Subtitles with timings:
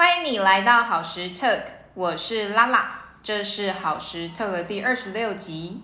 [0.00, 1.60] 欢迎你来到好时特
[1.92, 2.90] 我是拉拉，
[3.22, 5.82] 这是好时特的第二十六集。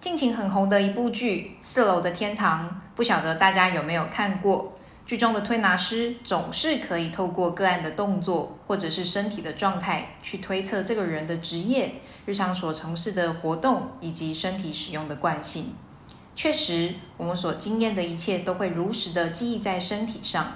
[0.00, 4.75] 近期很红的一部剧《四楼的天堂》，不晓得大家有没有看过？
[5.06, 15.74] 剧中的推拿师总是可以透过个案的动作或者是身体的状态，去推测这个人的职业、日常所从事的活动以及身体使用的惯性。
[16.34, 20.54] 确实，我们所经验的一切都会如实的记忆在身体上。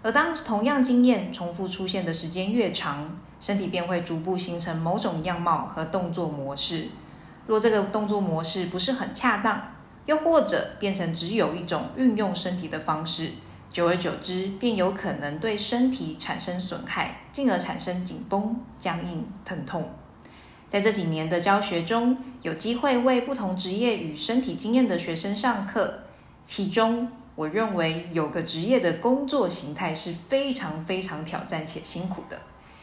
[0.00, 6.86] 而当同样经验重复出现的时间越长，身体便会逐步形成某种样貌和动作模式。
[7.48, 9.74] 若这个动作模式不是很恰当，
[10.06, 13.32] 又或者变成只有一种运用身体的方式，
[13.78, 19.88] 久而久之便有可能对身体产生损害，进而产生紧绷、僵硬、疼痛。
[20.68, 26.00] 在这几年的教学中，有机会为不同职业与身体经验的学生上课，
[26.42, 32.40] 其中我认为有个职业的工作形态是非常非常挑战且辛苦的。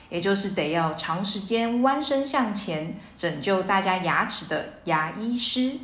[0.09, 5.77] 也就是得要长时间弯身向前拯救大家牙齿的牙医师，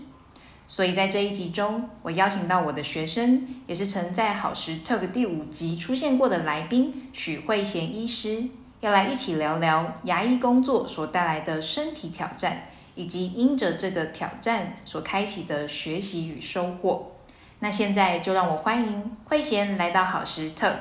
[0.72, 8.46] 所以在这一集中，我邀请到我的学生，也是曾在好时 Talk 第五集出现过的来宾许慧贤医师，
[8.80, 17.12] 要来一起聊聊牙医工作所带来的身体挑战，以及因着这个挑战所开启的学习与收获。
[17.60, 20.78] 那现在就让我欢迎慧贤来到好时 Talk。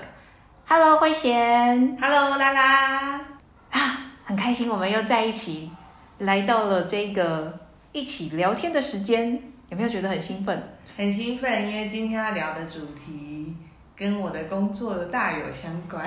[0.68, 1.98] Hello，慧贤。
[2.00, 3.20] Hello，拉拉。
[3.70, 5.72] 啊，很开心，我们又在一起
[6.18, 7.58] 来到了这个
[7.90, 10.62] 一起聊天的时间，有没有觉得很兴奋？
[10.96, 13.56] 很兴奋，因为今天要聊的主题
[13.96, 16.04] 跟我的工作大有相关。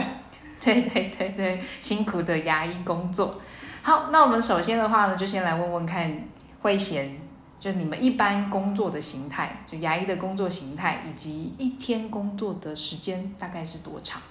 [0.60, 3.40] 对对对对，辛苦的牙医工作。
[3.82, 6.24] 好，那我们首先的话呢，就先来问问看
[6.62, 7.18] 慧贤，
[7.58, 14.22] 就你们一般工作的形态，就牙医的工作形态，以及一天工作的时间大概是多长？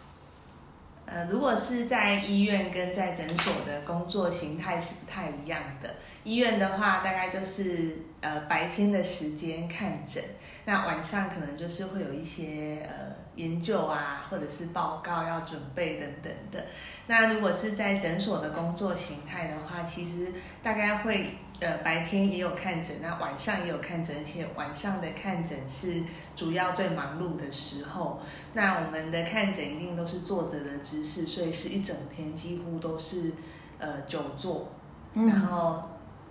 [1.15, 5.97] 呃，如果是在医院跟在诊所的工作形态是不太一样的。
[6.25, 10.23] 医院的话，大概就是呃白天的时间看诊，
[10.65, 16.67] 那晚上可能就是会有一些呃研究啊，或者是报告要准备等等的。
[17.07, 20.33] 那如果是在诊所的工作形态的话，其实
[20.63, 26.03] 大概会呃白天也有看诊，那晚上也有看诊，而且晚上的看诊是
[26.37, 28.21] 主要最忙碌的时候。
[28.53, 33.33] 那我们的看诊一定都是坐着的姿势，所以是一整天几乎都是
[33.79, 34.69] 呃久坐，
[35.15, 35.83] 然后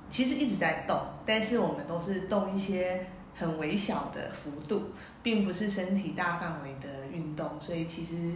[0.09, 4.91] 其实一直在动，但是我们都是动一些很微小的幅度，
[5.23, 8.33] 并不是身体大范围的运动，所以其实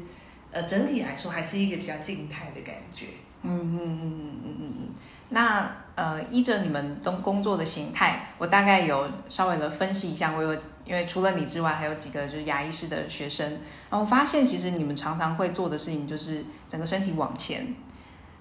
[0.51, 3.07] 呃整体来说还是一个比较静态的感觉。
[3.41, 4.87] 嗯嗯嗯嗯嗯嗯。
[5.29, 10.33] 那呃，依着你们工工作的形态，我大概有稍微的分析一下。
[10.35, 10.53] 我有
[10.85, 13.57] 因为除了你之外，还有几个就是牙医师的学生，
[13.89, 17.73] 然后发现其实你们常常会做的事情就是整个身体往前，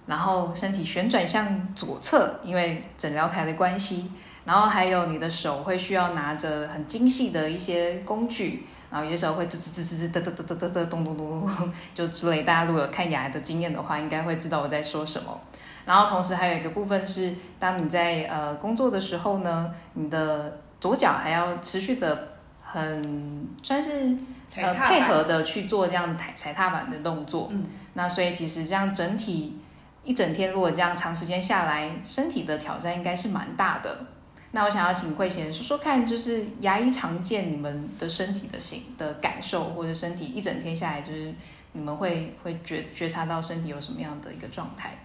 [0.06, 4.10] 然后身体旋转向左侧，因为诊疗台的关系，
[4.44, 12.42] 然后还有你的手会需要拿着很精细的一些工具，然后有时候会吱吱吱吱吱嘚嘚嘚嘚嘚嘚咚咚咚咚，就之类。
[12.42, 15.40] 大家如果有看牙的经验的话，应该会知道我在说什么。
[15.86, 22.28] 然后同时还有一个部分是，当你在呃工作的时候呢，你的左脚还要持续的
[22.62, 24.16] 很算是
[24.56, 27.48] 呃配合的去做这样踩踩踏板的动作。
[27.50, 29.58] 嗯，那所以其实这样整体
[30.04, 34.06] 一整天如果这样长时间下来，身体的挑战应该是蛮大的。
[34.54, 41.34] 那我想要请慧贤说说看，就是牙医常见你们的身体的形的感受，或者身体一整天下来，就是
[41.72, 44.96] 你们会会觉觉察到身体有什么样的一个状态？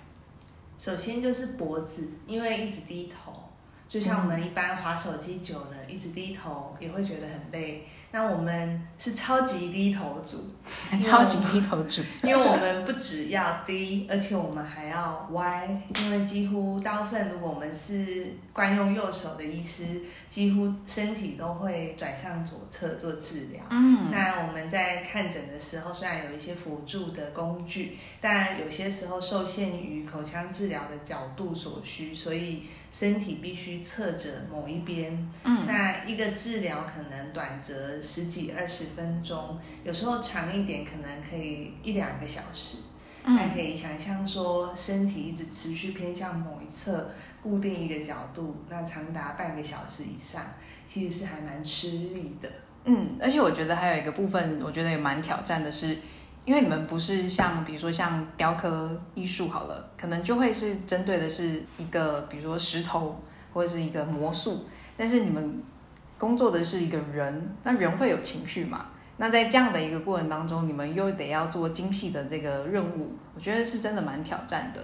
[0.77, 3.33] 首先就是脖子，因为一直低头，
[3.89, 7.87] 就像我们一般划手机久了，一直低头也会觉得很累。
[8.11, 10.37] 那我们是超级低头族，
[11.01, 23.63] 超级低头族，因为我们不只要低，而且我们还要歪，因为几乎大部分如果我们是惯用右手的医师，几乎身体都会转向左侧做治疗。
[23.71, 35.29] 嗯，那我们在看诊的时候，虽然有一些辅助的工具，但有些时候受限于口腔治疗的角度所需，所以身体必须侧着某一边。
[35.43, 42.77] 嗯，那一个治疗可能短则十几二十分钟，有时候长一点，可能可以一两个小时。
[43.21, 47.11] 那可以想象说，身体一直持续偏向某一侧，
[47.43, 50.41] 固定一个角度，那长达半个小时以上，
[50.87, 52.49] 其实是还蛮吃力的。
[52.85, 55.97] 嗯，而且我觉得还有一个部分，我觉得也蛮挑战的是，
[56.49, 63.21] 因为你们不是像比如说像雕刻艺术好了，可能就会是针对的是一个比如说石头
[63.53, 64.65] 或者是一个魔术，
[64.97, 65.61] 但是你们
[66.17, 68.87] 工作的是一个人，那人会有情绪嘛？
[69.17, 74.83] 那在这样的一个过程当中，你们又得要做精细的这个任务，我觉得是真的蛮挑战的。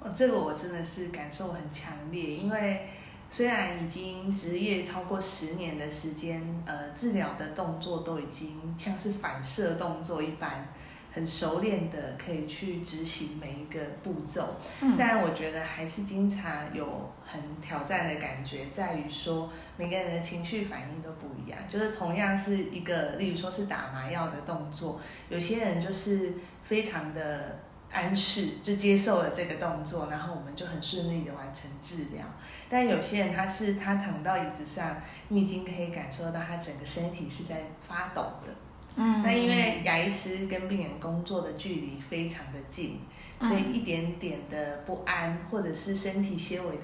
[0.00, 2.88] 哦，这个我真的是感受很强烈，因为
[3.32, 10.68] 虽然已经职业超过十年的时间，呃，治疗的动作都已经像是反射动作一般，
[11.10, 21.58] 很熟练的可以去执行每一个步骤，嗯但我觉得还是经常有很挑战的感觉，在于说每个人的情绪反应都不一样。
[21.70, 25.00] 就是同样是一个，例如说是打麻药的动作，
[25.30, 27.60] 有些人就是非常的
[27.92, 32.24] 安适，就接受了这个动作，然后我们就很顺利的完成治疗。
[32.68, 38.48] 但有些人他是他躺到椅子上，你已经可以感受到他整个身体是在发抖的。
[38.94, 43.00] 嗯那因为牙医师跟病人工作的距离非常的近，
[43.40, 46.82] 嗯所以一点点的不安，或者是身体纤维的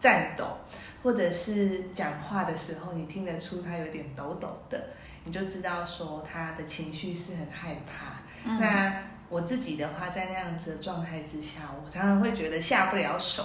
[0.00, 0.56] 颤抖，
[1.02, 4.88] 或者是讲话的时候，你听得出他有点抖抖的，
[5.24, 8.22] 你就知道说他的情绪是很害怕。
[8.46, 9.02] 嗯那
[9.34, 13.44] 我自己的话，在那样子的状态之下，我常常会觉得下不了手，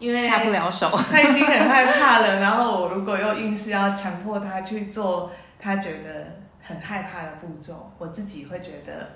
[0.00, 5.30] 因为下不了手，他已经很害怕了，然后我如果又硬是要强迫他去做
[5.60, 6.26] 他觉得
[6.60, 9.08] 很害怕的步骤，我自己会觉得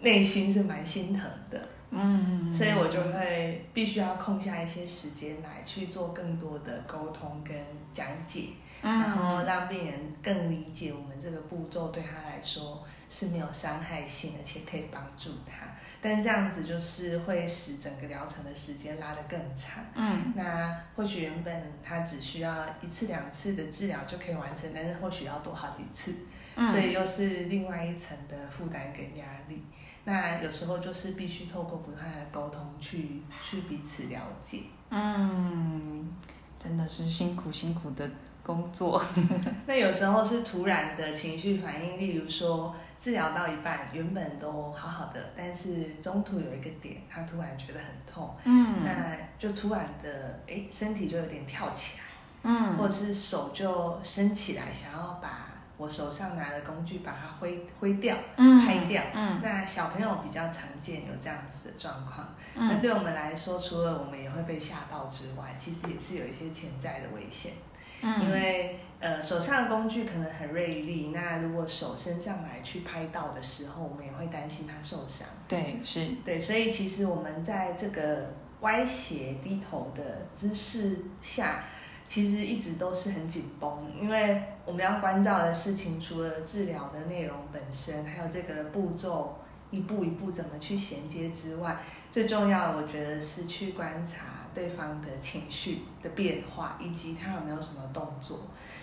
[0.00, 1.60] 内心是蛮心疼的，
[1.90, 7.56] 嗯，所以我就会必须要空下一些时间来去做更多的沟通跟
[7.92, 8.48] 讲解，
[8.82, 9.46] 然后嗯。
[9.46, 12.82] 让病人更理解我们这个步骤对他来说
[13.14, 15.66] 是没有伤害性，而且可以帮助他。
[16.02, 19.84] 但这样子就是会使整个疗程的时间拉得更长。
[19.94, 26.12] 嗯那或许原本他只需要一次两次的治疗就可以完成，但是或许要多好几次，
[26.56, 29.62] 嗯，所以又是另外一层的负担跟压力。
[30.02, 34.62] 那有时候就是必须透过不断的沟通去去彼此了解。
[34.90, 36.12] 嗯，
[36.58, 38.10] 真的是辛苦辛苦的
[38.42, 39.02] 工作，
[39.66, 52.04] 那有时候是突然的情绪反应，例如说治疗到一半，原本都好好的，但是中途有一个点，他突然觉得很痛，嗯那就突然的，哎，身体就有点跳起来。
[52.46, 55.48] 嗯或者是手就伸起来，想要把
[55.78, 58.14] 我手上拿的工具把它挥挥掉。
[58.36, 62.34] 嗯拍掉嗯那小朋友比较常见有这样子的状况。
[62.54, 67.54] 那嗯对我们来说，除了我们也会被吓到之外，其实也是有一些潜在的危险。
[68.04, 75.26] 嗯，因为呃手上的工具可能很锐利，那如果手伸上来去拍到的时候，我们也会担心他受伤。
[75.48, 81.64] 对是对，所以其实我们在这个歪斜低头的姿势下，
[82.06, 89.38] 其实一直都是很紧绷，因为我们要关照的事情，除了治疗的内容本身，还有这个步骤
[89.70, 91.78] 一步一步怎么去衔接之外，
[92.10, 98.40] 最重要的我觉得是去观察对方的情绪的变化，以及他有没有什么动作。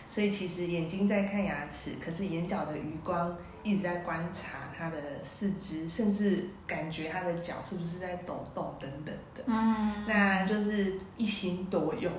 [0.07, 3.33] 所以其实眼睛在看牙齿，可是眼角的余光
[3.63, 9.41] 一直在观察他的四肢，甚至感觉他的脚是不是在抖动等等的。
[9.45, 12.11] 嗯，那就是一心多用，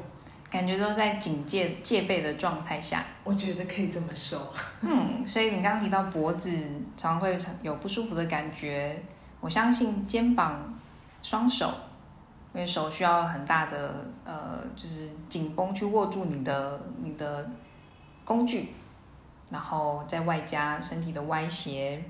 [0.48, 3.04] 感觉都在警戒戒备的状态下。
[3.24, 4.50] 我觉得可以这么说。
[4.80, 6.50] 嗯，所以你刚刚提到脖子
[6.96, 9.02] 常会有不舒服的感觉，
[9.40, 10.80] 我相信肩膀、
[11.22, 11.70] 双手，
[12.54, 17.48] 因为手需要很大的呃，就是紧绷去握住你的你的
[18.24, 18.74] 工具，
[19.50, 22.04] 然后再外加身体的歪斜，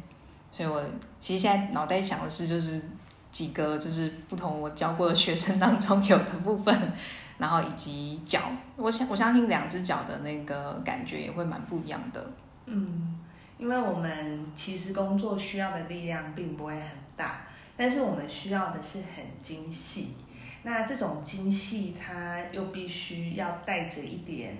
[0.51, 0.83] 所以我
[1.21, 2.83] 其实现在脑袋想的是就是
[3.31, 6.93] 几个就是不同我教过的学生当中有的部分，
[7.39, 8.41] 然后以及脚，
[8.77, 12.31] 我想我相信两只脚的那个感觉也会蛮不一样的。
[12.67, 13.19] 嗯，
[13.59, 17.43] 因为我们其实工作需要的力量并不会很大，
[17.77, 20.17] 但是我们需要的是很精细。
[20.64, 24.57] 那这种精细，它又必须要带着一点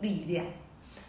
[0.00, 0.44] 力量，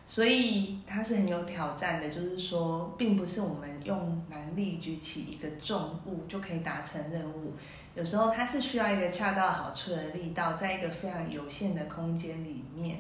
[0.05, 2.10] 所以它是很有挑战的。
[2.10, 7.53] 就是说，并不是我们用蛮力举起一个重物就可以达成任务。
[7.95, 12.98] 有时候它是需要一个恰到好处的力道，在一个非常有限的空间里面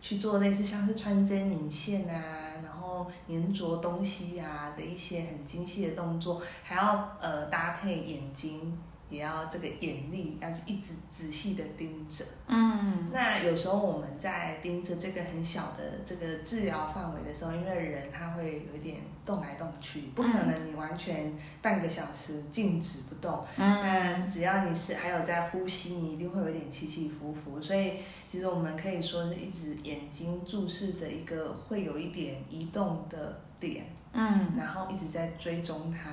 [0.00, 8.78] 去做类似像是穿针引线啊，然后粘着东西啊的一些很精细的动作，还要呃搭配眼睛，
[9.10, 12.24] 也要这个眼力要一直仔细的盯着。
[12.46, 23.42] 嗯那有时候我们在盯着这个很小的这个治疗范围的时候，因为人他会有一点动来动去，不可能你完全半个小时静止不动。
[23.56, 27.60] 那嗯只要你是还有在呼吸，你一定会有点起起伏伏。
[27.60, 27.94] 所以
[28.26, 36.10] 其实我们可以说是一直眼睛注视着一个会有一点移动的点，嗯，然后一直在追踪它，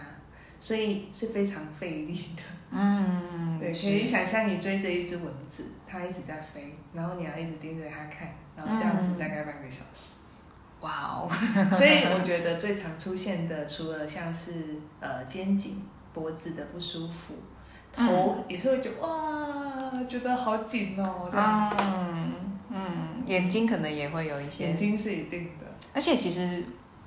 [0.65, 2.41] 所以是非常费力的。
[2.71, 10.15] 嗯， 对，可以想象你追着一只蚊子，它一直在飞，然后你要一直盯着它看，然后这样子大概半个小时。
[10.81, 11.29] 哇哦！
[11.71, 15.83] 所以我觉得最常出现的，除了像是呃肩颈、
[16.15, 17.35] 脖子的不舒服，
[17.93, 21.77] 头也是会觉得哇，觉得好紧哦，这样。
[21.77, 22.31] 嗯
[22.71, 24.65] 嗯，眼睛可能也会有一些。
[24.69, 25.65] 眼睛是一定的。
[25.93, 26.65] 而且其实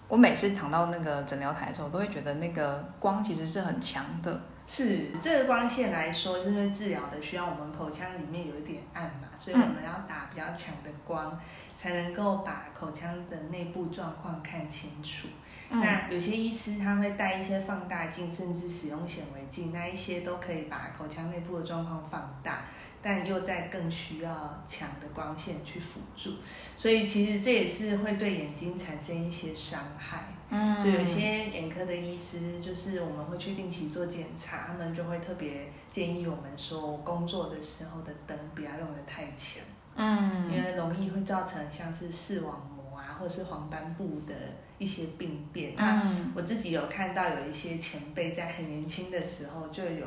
[0.09, 4.41] 我每次躺到那个诊疗台的时候，都会觉得那个光其实是很强的。
[4.67, 11.39] 是这个光线来说，因为治疗的需要我们口腔里面有一点暗嘛，所以我们要打比较强的光，
[11.75, 15.29] 才能够把口腔的内部状况看清楚。
[15.71, 22.65] 那有些医师他会带一些放大镜，甚至使用显微镜，那一些都可以把口腔内部的状况放大。
[23.01, 26.33] 但又在更需要强的光线去辅助，
[26.77, 30.25] 所以其实这也是会对眼睛产生一些伤害。
[30.51, 39.63] 嗯，就有些眼科的医师，就是我们会去定期做检查，他们就会特别建议我们说，工作的时候的灯不要用的太强。
[39.95, 44.35] 嗯，因为容易会造成像是视网膜啊，或者是黄斑部的
[44.79, 45.75] 一些病变。
[45.77, 46.03] 那，
[46.35, 50.07] 我自己有看到有一些前辈在很年轻的时候就有。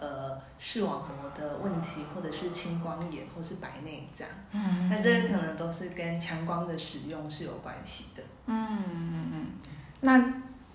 [0.00, 8.22] 呃，视网膜的问题，或者是青光眼，或是白内障，嗯，那这个可能都是跟强光的使用是有关系的。
[8.46, 9.46] 嗯嗯嗯。
[10.02, 10.34] 那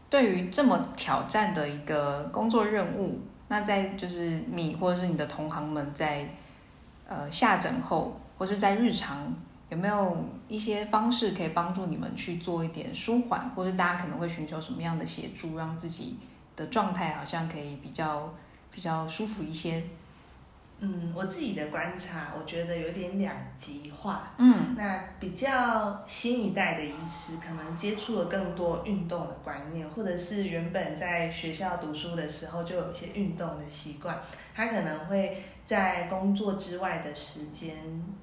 [0.09, 6.27] 对于这么挑战的一个工作任务，那在就是你或者是你的同行们在
[7.07, 9.33] 呃下诊后，或是在日常，
[9.73, 16.17] 有没有一些方式可以帮助你们去做一点舒缓，或者大家可能会寻求什么样的协助，让自己
[16.55, 18.33] 的状态好像可以比较。
[18.75, 19.83] 比较舒服一些。
[20.79, 24.33] 嗯，我自己的观察，我觉得有点两极化。
[24.39, 34.19] 嗯，那比较新一代的医师，可能接触了更多运动的观念，或者是原本在学校读书的时候就有一些运动的习惯，
[34.55, 37.75] 他可能会在工作之外的时间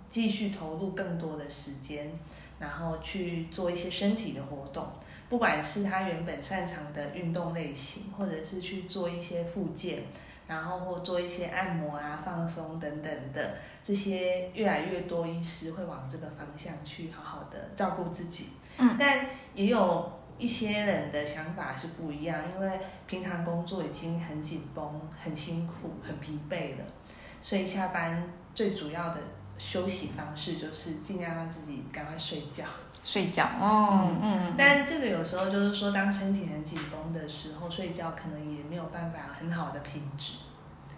[0.08, 2.10] 继续投入更多的时间，
[2.58, 4.86] 然后去做一些身体的活动，
[5.28, 10.04] 不管是他原本擅长的运动类型，或者是去做一些复健。
[10.46, 13.54] 然后或做一些按摩啊、放松等等的，
[13.84, 18.48] 这些越来越多医师会往这个方向去好好的照顾自己。
[18.76, 26.84] 嗯，但也有一些人的想法是不一样，因为平常工作已经很紧绷、很辛苦、很疲惫了，
[27.40, 28.22] 所以下班
[28.54, 29.20] 最主要的
[29.58, 32.64] 休息方式就是尽量让自己赶快睡觉。
[33.02, 40.34] 睡觉，哦，嗯，但这个有时候就是说，当身体很紧绷的时候，睡觉可能也没有办法很好的品质，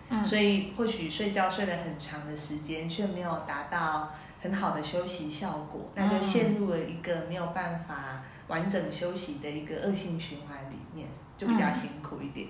[0.08, 11.06] 嗯，所以或许睡觉睡了很长的时间，却没有达到很好的休息效果，那就陷入了一个没有办法完整休息的一个恶性循环里面，
[11.36, 12.48] 就比较辛苦一点。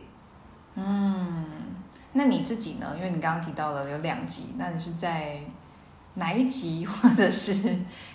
[0.77, 1.45] 嗯，
[2.13, 2.95] 那你自己呢？
[2.97, 5.41] 因为你刚刚提到了有两集，那你是在？
[6.15, 7.55] 哪一集，或者是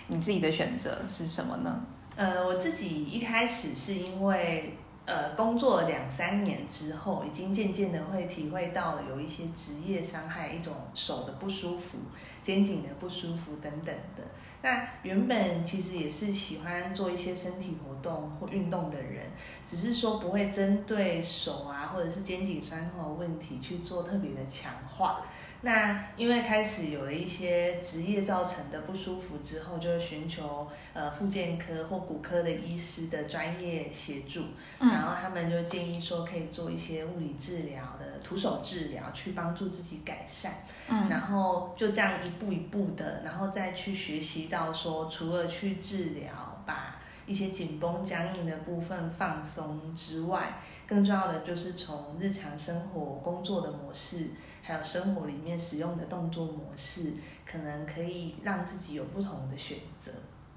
[0.06, 1.80] 你自己的选择是什么呢？
[2.14, 4.77] 呃，我自己一开始是因为
[5.08, 11.96] 呃工作两三年之后，已经渐渐的会体会到有一些职业伤害，一种手的不舒服、
[12.42, 14.22] 肩颈的不舒服等等的。
[14.60, 19.30] 那原本其实也是喜欢做一些身体活动或运动的人，
[19.64, 25.24] 只是说不会针对手啊或者是肩颈酸痛的问题去做特别的强化。
[25.62, 34.44] 那因为开始有了一些职业造成的不舒服之后，就会寻求呃复健科或骨科的医师的专业协助，
[34.78, 40.52] 然后他们就建议说可以做一些物理治疗的徒手治疗，去帮助自己改善。
[40.88, 54.28] 嗯，然后就这样一步一步的，然后再去学习到说，除了去治疗把一些紧绷僵硬的部分放松之外，更重要的就是从日常生活工作的模式。
[54.68, 57.14] 还有生活里面使用的动作模式，
[57.50, 60.12] 可能可以让自己有不同的选择。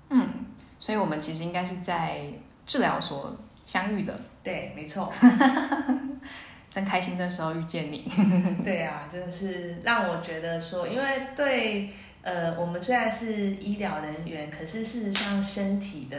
[0.10, 0.28] 嗯，
[0.78, 2.26] 所以我们其实应该是在
[2.66, 4.20] 治疗所相遇的。
[4.44, 5.10] 对，没错。
[6.70, 8.06] 真开心的时候遇见你。
[8.66, 16.18] 对啊，真的是让我觉得说，因为对呃，我们虽然是医疗人员，可是事实上身体的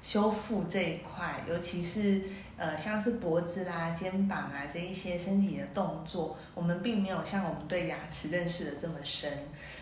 [0.00, 2.22] 修复这一块，尤其是。
[2.56, 9.30] 呃，像是脖子啦、肩膀啊这一些身体的动作，我们并没有像我们对牙齿认识的这么深，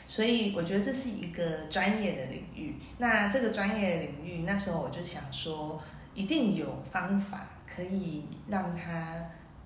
[0.07, 2.77] 所以我觉得这是一个专业的领域。
[2.99, 5.81] 那这个专业领域，那时候我就想说，
[6.15, 9.17] 一定有方法可以让它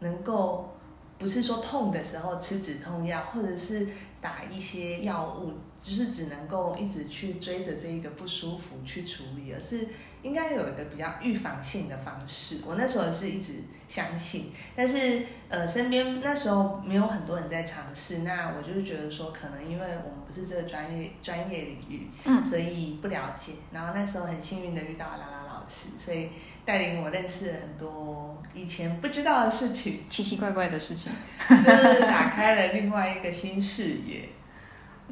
[0.01, 0.77] 能够，
[1.17, 3.87] 不是说痛的时候吃止痛药，或者是
[4.21, 5.53] 打一些药物。
[5.87, 9.87] 就是只能够一直去追着这一个不舒服去处理，而是
[10.23, 12.59] 应该有一个比较预防性的方式。
[12.67, 13.53] 我那时候是一直
[13.87, 23.53] 相信，但是呃，身边那时候没有很多人在尝试，那我就是觉得说，可能因为我们不是这个专业专业领域，嗯所以不了解。
[23.71, 26.31] 然后那时候很幸运的遇到了拉拉老师，所以
[26.65, 31.13] 带领我认识了很多以前不知道的事情，奇奇怪怪的事情。
[31.49, 34.29] 就是打开了另外一个新视野。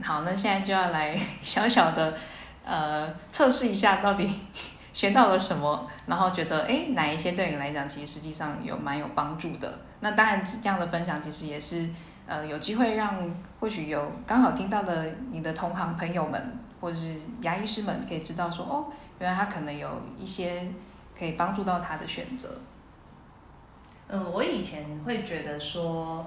[0.02, 2.16] 好，那现在就要来 小小的
[2.64, 4.28] 呃测试一下，到底
[4.92, 9.78] 学到了什么，然后觉得诶哪一些对你来讲，其实实际上有蛮有帮助的。
[10.00, 11.88] 那当然，这样的分享其实也是
[12.26, 18.86] 呃有机会让或许有刚好听到的你的同行朋友们，或者是牙医师们，可以知道说哦，
[19.18, 20.68] 原来他可能有一些
[21.18, 22.60] 可以帮助到他的选择。
[24.08, 26.26] 嗯，我以前会觉得说，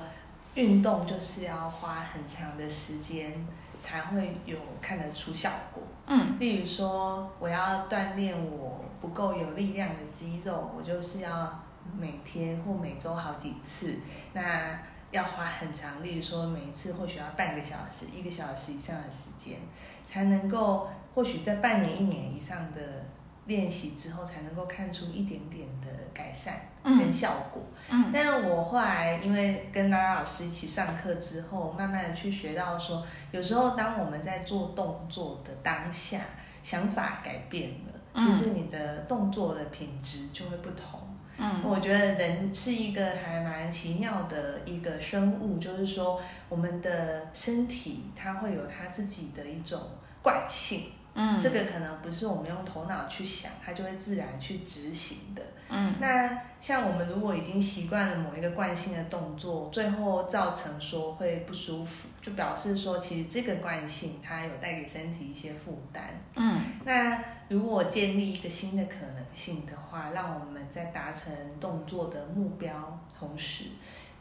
[0.57, 3.31] 运动就是要花很长的时间
[3.79, 5.83] 才会有看得出效果。
[6.07, 11.63] 嗯例如说，我要锻炼我不够有力量的肌肉，我就是要
[11.95, 13.99] 每天或每周好几次，
[14.33, 14.79] 那
[15.11, 19.59] 要花很长，例如说每一次或许要半个小时、一个小时以上的时间，
[20.07, 23.05] 才能够或许在半年、一年以上的
[23.47, 27.63] 练习之后，才能够看出一点点的改善跟嗯效果。
[27.89, 36.19] 嗯但是我后来因为跟拉拉老师一起上课之后，慢慢的去学到说，有时候当我们在做动作的当下，
[36.61, 40.99] 想法改变了，嗯其实你的动作的品质就会不同。
[41.39, 49.79] 嗯我觉得人是一个还蛮奇妙的一个生物，就是说我们的身体它会有它自己的一种
[50.23, 50.85] 惯性，
[51.19, 55.41] 嗯这个可能不是我们用头脑去想，它就会自然去执行的。
[55.69, 66.03] 嗯那像我们如果已经习惯了某一个惯性的动作，最后造成说会不舒服，就表示说其实这个惯性它有带给身体一些负担。
[66.35, 73.65] 嗯那如果建立一个新的可能性的话，让我们在达成动作的目标同时，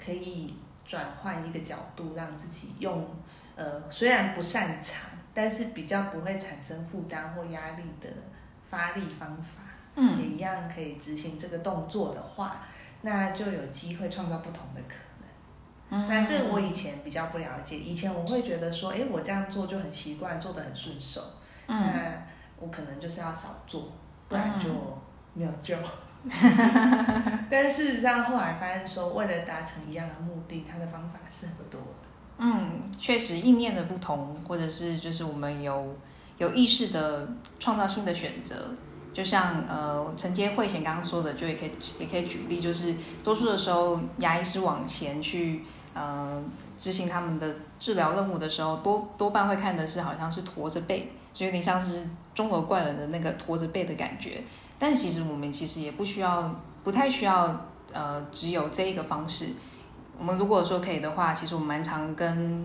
[0.03, 0.55] 可以
[0.87, 3.07] 转换一个角度，让自己用
[3.55, 8.09] 呃虽然不擅长，但是比较不会产生负担或压力的
[8.69, 9.63] 发力方法。
[9.99, 12.67] 嗯也一样可以执行这个动作的话，
[13.01, 15.29] 那就有机会创造不同的可能。
[15.89, 21.23] 嗯那这个我以前比较不了解，以前我会觉得说，诶，我这样做就很习惯，做的很顺手，
[21.69, 22.27] 嗯那
[22.61, 23.91] 我可能就是要少做，
[24.29, 24.69] 不然就
[25.33, 25.75] 没有救。
[27.51, 32.06] 但事实上后来发现说，为了达成一样的目的，它的方法是很多的。
[32.39, 35.97] 嗯，确实意念的不同，或者是就是我们有
[36.39, 38.71] 有意识的创造性的选择。
[39.15, 42.95] 就像呃承接慧贤刚刚说的，就也可以也可以举例，就是
[43.25, 45.63] 多数的时候牙医师往前去
[45.95, 46.45] 呃
[46.77, 54.45] 执行他们的治疗任务的时候，多多半会看的是好像是驼着背，就有点像是钟楼怪人的那个驼着背的感觉。
[54.79, 59.55] 但其实我们其实也不需要，不太需要呃只有这一个方式。
[60.19, 62.65] 我们如果说可以的话，其实我们蛮常跟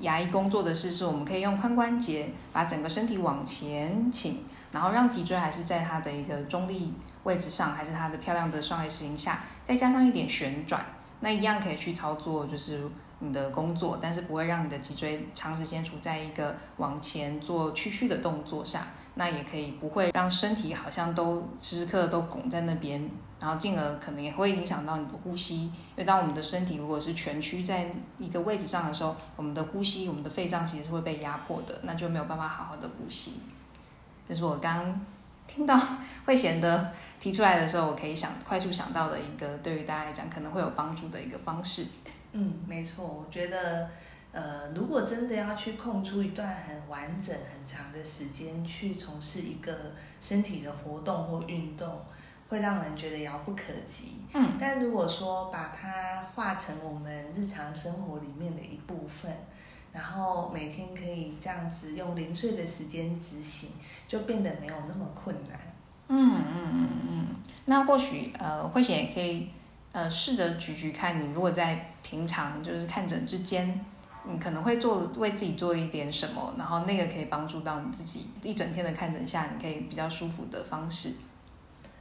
[0.00, 6.92] 牙医工作的是，是我们可以用髋关节把整个身体往前倾，然后让脊椎还是在它的一个中立
[7.24, 10.84] 位置上，还是它的漂亮的双 S 型下，再加上一点旋转，
[11.20, 12.82] 那一样可以去操作，就是
[13.18, 18.86] 你的工作，但是不会让你的脊椎长时间处在一个往前做屈曲的动作下，
[19.20, 23.06] 那也可以不会让身体好像都时时刻刻都拱在那边，
[23.38, 33.42] 然后进而可能也会影响到你的呼吸，因为当我们的身体如果是蜷曲在一个位置上的时候，我们的呼吸，我们的肺脏其实是会被压迫的，那就没有办法好好的呼吸。
[34.26, 34.98] 这是我刚
[35.46, 35.78] 听到
[36.24, 41.84] 会显得提出来的时候，我可以想快速想到的一个对于大家来讲可能会有帮助的一个方式。
[42.32, 43.90] 嗯，没错，我觉得，
[44.32, 52.00] 呃，如果真的要去空出一段很完整、很长的时间去从事一个身体的活动或运动，
[52.48, 54.22] 会让人觉得遥不可及。
[54.32, 59.32] 嗯但如果说把它化成我们日常生活里面的一部分，
[59.92, 63.70] 然后每天可以这样子用零碎的时间执行，
[64.06, 65.58] 就变得没有那么困难。
[66.06, 67.26] 嗯嗯嗯嗯，
[67.64, 69.48] 那或许呃，慧贤也可以
[69.90, 73.84] 呃试着举举看，你如果在平常就是看诊之间，
[74.24, 81.14] 你可能会做为自己做一点什么，然后那个可以帮助到你自己一整天的看诊下，你可以比较舒服的方式。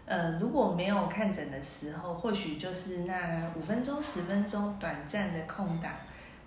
[0.05, 5.91] 呃，如果没有看诊的时候，或许就是那五分钟、十分钟短暂的空档，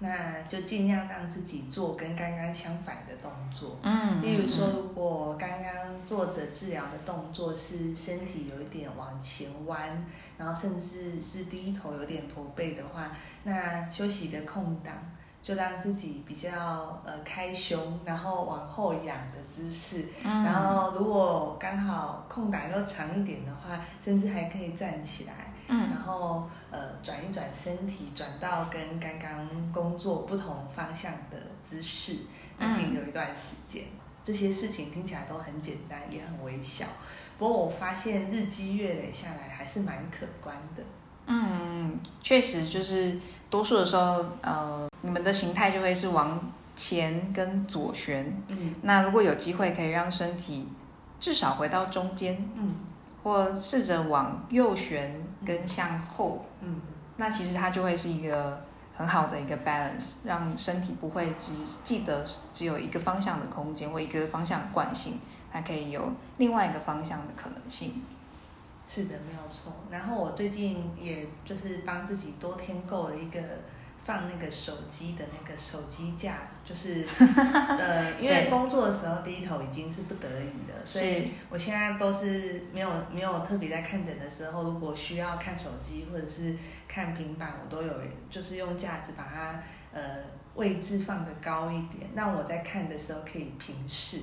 [0.01, 3.79] 那就尽量让自己做跟刚刚相反的动作。
[3.85, 10.05] 嗯例如说，如果刚刚坐着治疗的动作是身体有一点往前弯，
[10.37, 13.13] 然后甚至是低头有点驼背的话，
[13.45, 14.93] 那休息的空档
[15.43, 20.09] 就让自己比较呃开胸，然后往后仰的姿势。
[20.25, 25.53] 嗯然后如果刚好空档又长一点的话，甚至还可以站起来。
[25.69, 32.19] 嗯然后呃转一转身体，转到跟刚刚工作不同方向的姿势，
[32.59, 33.85] 那停留一段时间。
[34.25, 36.87] 这些事情听起来都很简单，也很微小。
[37.39, 40.83] 不过我发现日积月累下来，还是蛮可观的。
[41.27, 43.19] 嗯，确实就是
[43.53, 46.41] 多数的时候，呃，你们的形态就会是往
[46.75, 48.43] 前跟左旋。
[48.49, 50.67] 嗯那如果有机会可以让身体
[51.21, 52.75] 至少回到中间，嗯
[53.23, 56.81] 或试着往右旋跟向后，嗯，
[57.19, 61.53] 那其实它就会是一个很好的一个 balance，让身体不会只
[61.85, 65.21] 记得只有一个方向的空间或一个方向的惯性，
[65.53, 68.03] 它可以有另外一个方向的可能性。
[68.95, 69.73] 是的，没有错。
[69.91, 73.41] 然后我最近也就是帮自己多添购了一个
[74.05, 77.03] 放那个手机的那个手机架子，就是
[77.35, 86.55] 呃，因为工作的时候低头已经是不得已了，所以我现在都是没有没有特别在看诊的时候，如果需要看手机或者是
[86.87, 87.95] 看平板，我都有
[88.29, 89.63] 就是用架子把它
[89.99, 90.19] 呃
[90.57, 94.19] 位置放得高一点，让我在看的时候可以平视。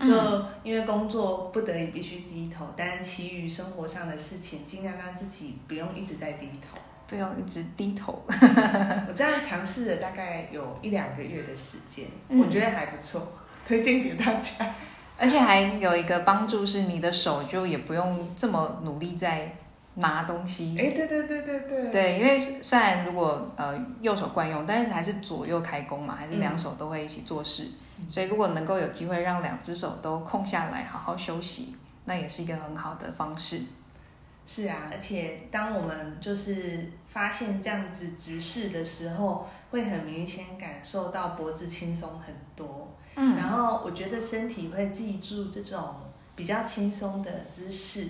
[0.00, 6.78] 就嗯因为工作不得已必须低头，但其余生活上的事情尽量让自己不用一直在低头。
[7.06, 8.22] 不用一直低头。
[8.28, 13.26] 我这样尝试了大概有一两个月的时间，嗯我觉得还不错，
[13.66, 14.74] 推荐给大家。
[15.18, 19.52] 而且还有一个帮助是，你的手就也不用这么努力在
[20.00, 20.76] 拿东西。
[20.78, 27.68] 哎，对对对对对，对，因为虽然如果呃右手惯用，但是还是左右开弓嘛，还是嗯两手都会一起做事。
[28.08, 33.60] 所以如果能够有机会让两只手都空下来，好好休息，那也是一个很好的方式。
[34.46, 42.88] 是啊，而且当我们就是发现这样子直视的时候，会很明显感受到脖子轻松很多。
[43.16, 45.94] 嗯然后我觉得身体会记住这种
[46.34, 48.06] 比较轻松的姿势，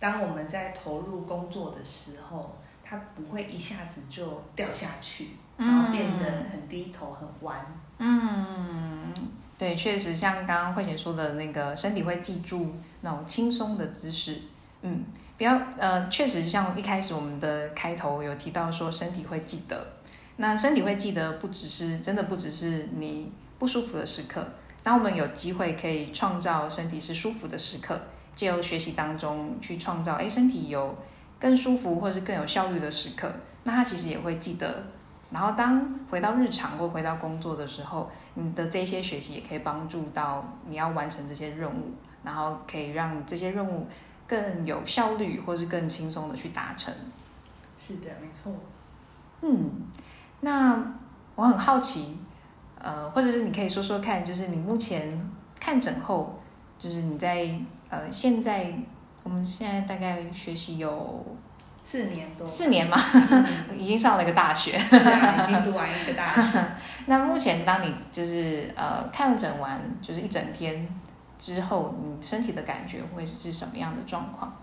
[0.00, 7.66] 当我们在投入工作的时候，它不会一下子就掉下去，然后变得很低头、很弯。
[7.98, 9.12] 嗯，
[9.58, 14.40] 对，确实像刚刚慧姐说的那个，身体会记住那种轻松的姿势。
[14.82, 15.04] 嗯，
[15.36, 19.84] 不要呃，确实像一开始我们的开头有提到说，身体会记得。
[20.36, 24.46] 那身体会记得，不只是真的不只是你不舒服的时刻。
[24.84, 28.00] 当我们有机会可以创造身体是舒服的时刻，
[28.38, 30.96] 借由学习当中去创造，哎，身体有
[31.40, 33.28] 更舒服或是更有效率的时刻，
[33.64, 34.84] 那他其实也会记得。
[35.32, 41.90] 然后当回到日常或回到工作的时候，你的这些学习也可以帮助到你要完成这些任务，
[42.22, 43.88] 然后可以让这些任务
[44.28, 46.94] 更有效率或是更轻松的去达成。
[47.76, 48.52] 是的，没错。
[49.42, 49.82] 嗯，
[50.42, 50.80] 那
[51.34, 52.16] 我很好奇，
[52.78, 56.38] 呃，或者是你可以说说看，就是你目前看诊后，
[56.78, 57.44] 就是你在
[57.90, 58.72] 呃现在
[59.22, 61.24] 我们现在大概学习有
[61.84, 63.46] 四年多，四年嘛，嗯
[63.78, 64.72] 已经上了一个大学。
[64.78, 66.64] 已经读完一个大学。
[67.06, 70.86] 那目前当你就是呃看诊完就是一整天
[71.38, 74.54] 之后，你身体的感觉会是什么样的状况？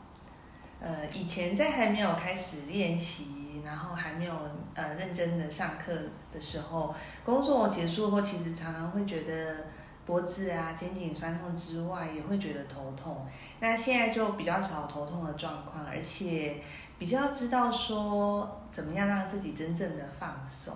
[0.80, 4.34] 呃，以前在还没有开始练习，然后还没有
[4.76, 5.92] 呃认真的上课
[6.32, 9.66] 的时候，工作结束后，其实常常会觉得
[10.06, 13.26] 脖子啊、肩颈酸痛之外，也会觉得头痛。
[13.60, 16.62] 那现在就比较少头痛的状况，而且
[17.00, 20.76] 比较知道说怎么样让自己真正的放松。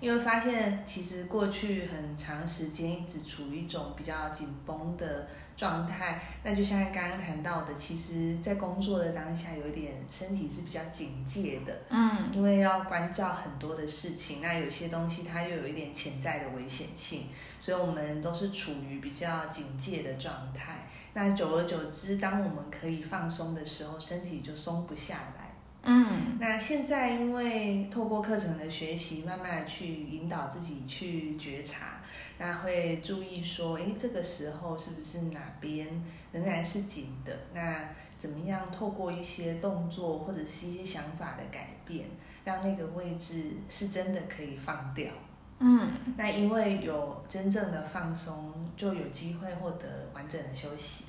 [0.00, 5.28] 因为发现其实过去很长时间一直处于一种比较紧绷的
[5.62, 17.28] 状态，那就像刚刚谈到的，其实在工作的当下有一点身体是比较警戒的，嗯因为要关照很多的事情，那有些东西它又有一点潜在的危险性，
[17.60, 20.88] 所以我们都是处于比较警戒的状态。
[21.12, 25.51] 那久而久之，当我们可以放松的时候，身体就松不下来。
[25.84, 32.00] 嗯那现在因为透过课程的学习，慢慢的去引导自己去觉察，
[32.38, 35.88] 那会注意说，诶，这个时候是不是哪边
[36.32, 37.36] 仍然是紧的？
[37.54, 42.06] 那怎么样透过一些动作或者是一些想法的改变，
[42.44, 45.10] 让那个位置是真的可以放掉？
[45.58, 51.04] 嗯那因为有真正的放松，就有机会获得完整的休息，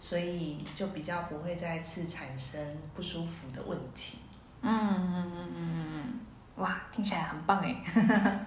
[0.00, 2.60] 所以就比较不会再次产生
[2.94, 4.18] 不舒服的问题。
[4.62, 6.20] 嗯嗯嗯嗯嗯，
[6.56, 8.46] 哇，听起来很棒哎。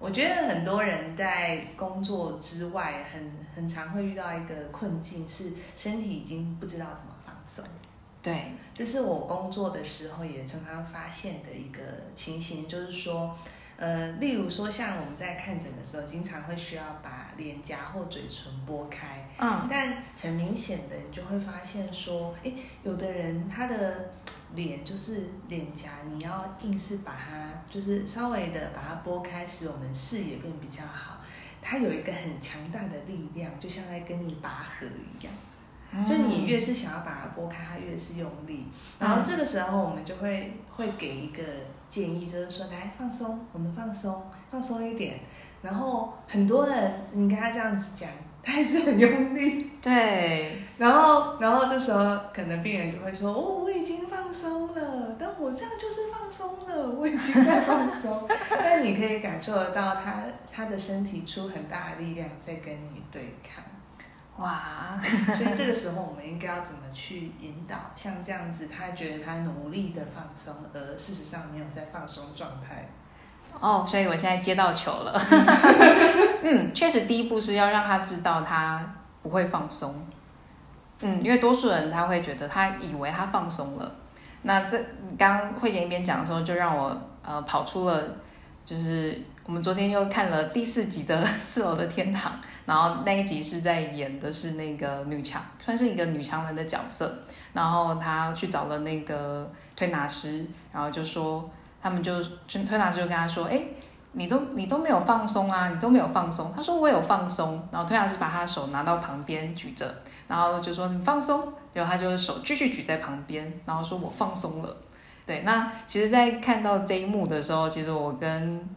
[0.00, 7.64] 我觉得很多人在工作之外很，很常会遇到一个困境，是身体已经不知道怎么放松。
[8.22, 11.80] 对，这是我工作的时候也常常发现的一个
[12.14, 13.36] 情形，就是说，
[13.78, 24.10] 呃，例如说像我们在看诊的时候，经常会需要把脸颊或嘴唇拨开，嗯，但很明显的你就会发现说，诶，有的人他的
[24.56, 31.18] 脸就是脸颊，你要硬是把它就是稍微的把它拨开，使我们视野变比较好。
[31.62, 35.32] 它有一个很强大的力量，就像在跟你拔河一样。
[36.06, 38.66] 就你越是想要把它拨开，它越是用力。
[38.98, 41.42] 然后这个时候，我们就会会给一个
[41.88, 45.20] 建议，就是说，来放松，我们放松，放松一点。
[45.62, 48.08] 然后很多人，你跟他这样子讲，
[48.42, 49.70] 他还是很用力。
[49.82, 50.62] 对。
[50.76, 60.22] 然后，然后这时候可能病人就会说：“哦，我已经放松了，但我这样就是放松了，我已经在放松。” 但你可以感受得到，他
[60.52, 63.64] 他的身体出很大的力量在跟你对抗。
[64.38, 64.96] 哇，
[65.34, 67.76] 所以这个时候我们应该要怎么去引导？
[67.96, 72.88] 像这样子，他觉得他努力的放松，而事实上没有在放松状态。
[73.58, 75.20] 哦，所以我现在接到球了。
[76.44, 79.92] 嗯，确实，第一步是要让他知道他不会放松。
[81.00, 83.92] 嗯，因为多数人他会觉得他以为他放松了。
[84.42, 84.78] 那这
[85.18, 88.00] 刚刚慧姐一边讲的时候，就让我呃跑出了，
[88.64, 92.32] 就是我们昨天又看了第四集的四楼的天堂。
[92.68, 97.10] 然后那一集是在演的是那个女强，算是一个女强人的角色。
[97.54, 101.48] 然后她去找了那个推拿师，然后就说
[101.80, 103.58] 他们就推推拿师就跟他说：“哎，
[104.12, 109.90] 你都你都没有放松啊，你都没有放松。”他说：“我有放松。”然后推拿师把他的手拿到旁边举着，
[110.28, 114.76] 然后就说：“你放松。”然后他就手继续举在旁边，然后说我放松了。
[115.24, 118.68] 对，那其实，在看到这一幕的时候，其实我跟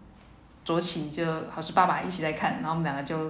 [0.63, 3.29] 卓奇就好是爸爸一起在看，然后我们两个就。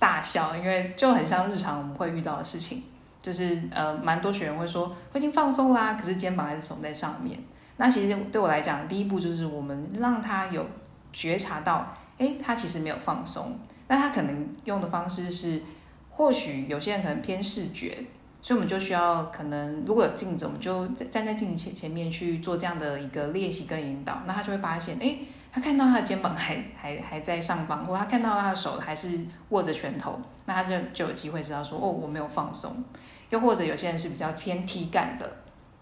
[0.00, 2.82] 大笑，因为就很像日常我们会遇到的事情，
[3.20, 7.38] 就是呃，蛮多学员会说我已经放松啦，可是肩膀还是耸在上面。
[7.76, 10.66] 那其实对我来讲，第一步就是我们让他有
[11.12, 13.58] 觉察到，哎，他其实没有放松。
[13.88, 15.62] 那他可能用的方式是，
[16.08, 18.06] 或许有些人可能偏视觉，
[18.40, 25.18] 所以我们就需要可能如果有镜子，我们就站在镜子前前面去做这样的一个练习跟引导，那他就会发现，哎。
[25.52, 32.84] 他看到他的肩膀还还还在上方，或他看到他的手还是握着拳头，那他就就有机会知道说，哦，我没有放松。
[33.30, 35.28] 又或者有些人是比较偏体感的，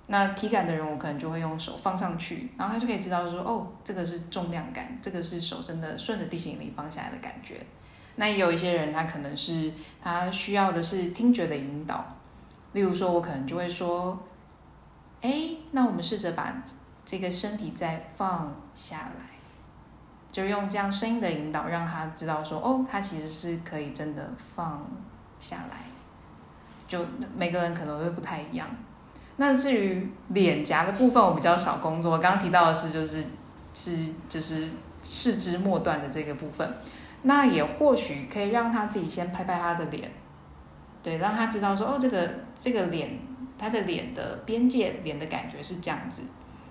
[0.07, 7.61] 那体感的人，我可能就会用手放上去，然后他就可以知道说，哦，这个是重量感，这个是手真的顺着地心引力放下来的感觉。
[8.17, 12.05] 那也有一些人，他可能是他需要的是听觉的引导，
[12.73, 14.19] 例如说，我可能就会说，
[15.21, 16.55] 哎，那我们试着把
[17.05, 19.28] 这个身体再放下来。
[20.31, 24.87] 就用这样声音的引导，让他知道说，哦，他其实是可以真的放
[25.41, 25.79] 下来。
[26.87, 27.05] 就
[27.37, 28.67] 每个人可能会不太一样。
[29.37, 32.19] 那至于脸颊的部分，我比较少工作。
[32.19, 33.25] 刚刚提到的是，就是
[33.75, 34.69] 是就是
[35.03, 36.69] 四肢末端的这个部分。
[37.23, 40.11] 那也或许可以让他自己先拍拍他的脸，
[41.03, 43.19] 对，让他知道说，哦，这个这个脸，
[43.59, 46.23] 他的脸的边界，脸的感觉是这样子。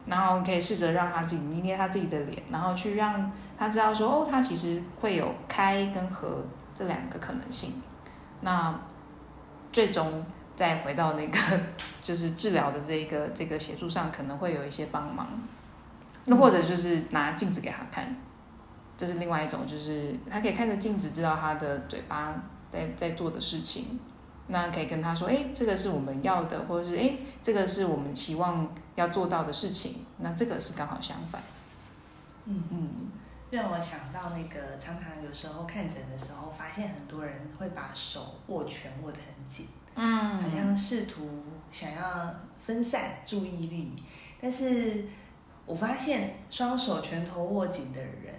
[0.07, 3.31] 然后可以试着让他自己捏捏他自己的脸，然后去让。
[3.59, 7.73] 他知道说哦，他其实会有开跟合这两个可能性。
[8.41, 8.79] 那
[9.73, 10.23] 最终
[10.55, 11.39] 再回到那个
[11.99, 15.27] 就是治疗的这个这个协助上，可能会有一些帮忙。
[16.25, 18.15] 那或者就是拿镜子给他看，
[18.95, 22.35] 这是另外一种，就是他可以看着镜子知道他的嘴巴
[22.71, 23.99] 在在做的事情。
[24.47, 30.05] 那可以跟他说，哎，这个是我们要的，或者是哎，这个是我们期望要做到的事情。
[30.19, 31.41] 那这个是刚好相反。
[32.45, 32.89] 嗯嗯。
[33.49, 41.29] 让我想到那个，常常有时候看诊的时候，发现很多人会把手握拳握得很紧，嗯，好像试图
[41.71, 43.93] 想要分散注意力。
[44.41, 45.05] 但是
[45.65, 48.36] 我发现双手拳头握紧的人，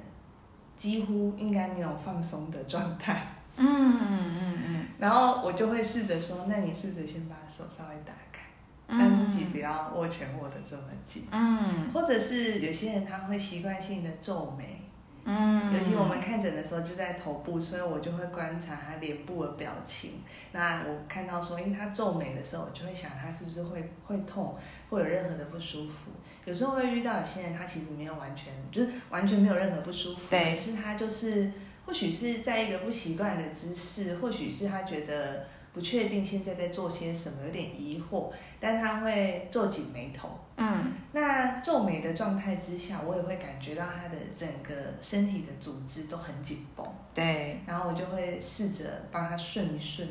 [0.76, 3.28] 几乎应该没有放松的状态。
[3.56, 4.87] 嗯嗯嗯。
[4.98, 8.46] 然后我就会试着说：“那你试着先把手稍微打开，
[8.88, 11.90] 让自己不要握拳握得这么紧。”嗯。
[11.92, 14.82] 或者是有些人他会习惯性的皱眉。
[15.30, 20.22] 嗯，尤其我们看诊的时候就在头部，所以我就会观察他脸部的表情。
[20.52, 24.56] 那我看到说，因为他皱眉的时候，我就会想他是不是会会痛，
[24.88, 26.12] 会有任何的不舒服。
[26.46, 31.52] 有时候会遇到有些人，他其实没有完全，就是完全没有任何不舒服，对，是他就是
[31.88, 35.46] 或许是在一个不习惯的姿势，或许是他觉得。
[35.70, 40.28] 不确定现在在做些什么，有点疑惑，但他会皱紧眉头。
[40.56, 46.84] 嗯，那皱眉的状态之下，我也会感觉到他的整个身体的组织都很紧绷。
[47.14, 50.08] 对，然后我就会试着帮他顺一顺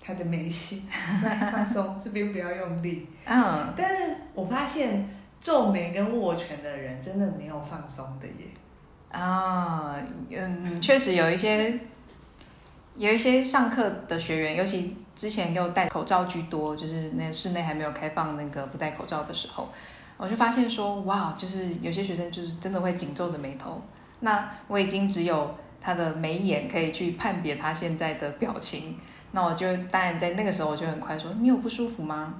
[0.00, 0.86] 他的眉心，
[1.50, 3.08] 放松，这边不要用力。
[3.24, 5.08] 嗯，但是我发现
[5.40, 8.44] 皱眉跟握拳的人真的没有放松的耶。
[9.10, 9.96] 啊，
[10.30, 11.80] 嗯，确实有一些
[12.96, 19.68] 有一些上课的学员，尤其之前又戴口罩居多，就是那室内还没有开放那个不戴口罩的时候，
[20.16, 23.80] 我就发现说，哇，就是有些学生就是真的会紧皱的眉头。
[24.20, 28.98] 那我已经只有他的眉眼可以去判别他现在的表情。
[29.32, 32.34] 那我就当然在那个时候我就很快说，你有不舒服吗？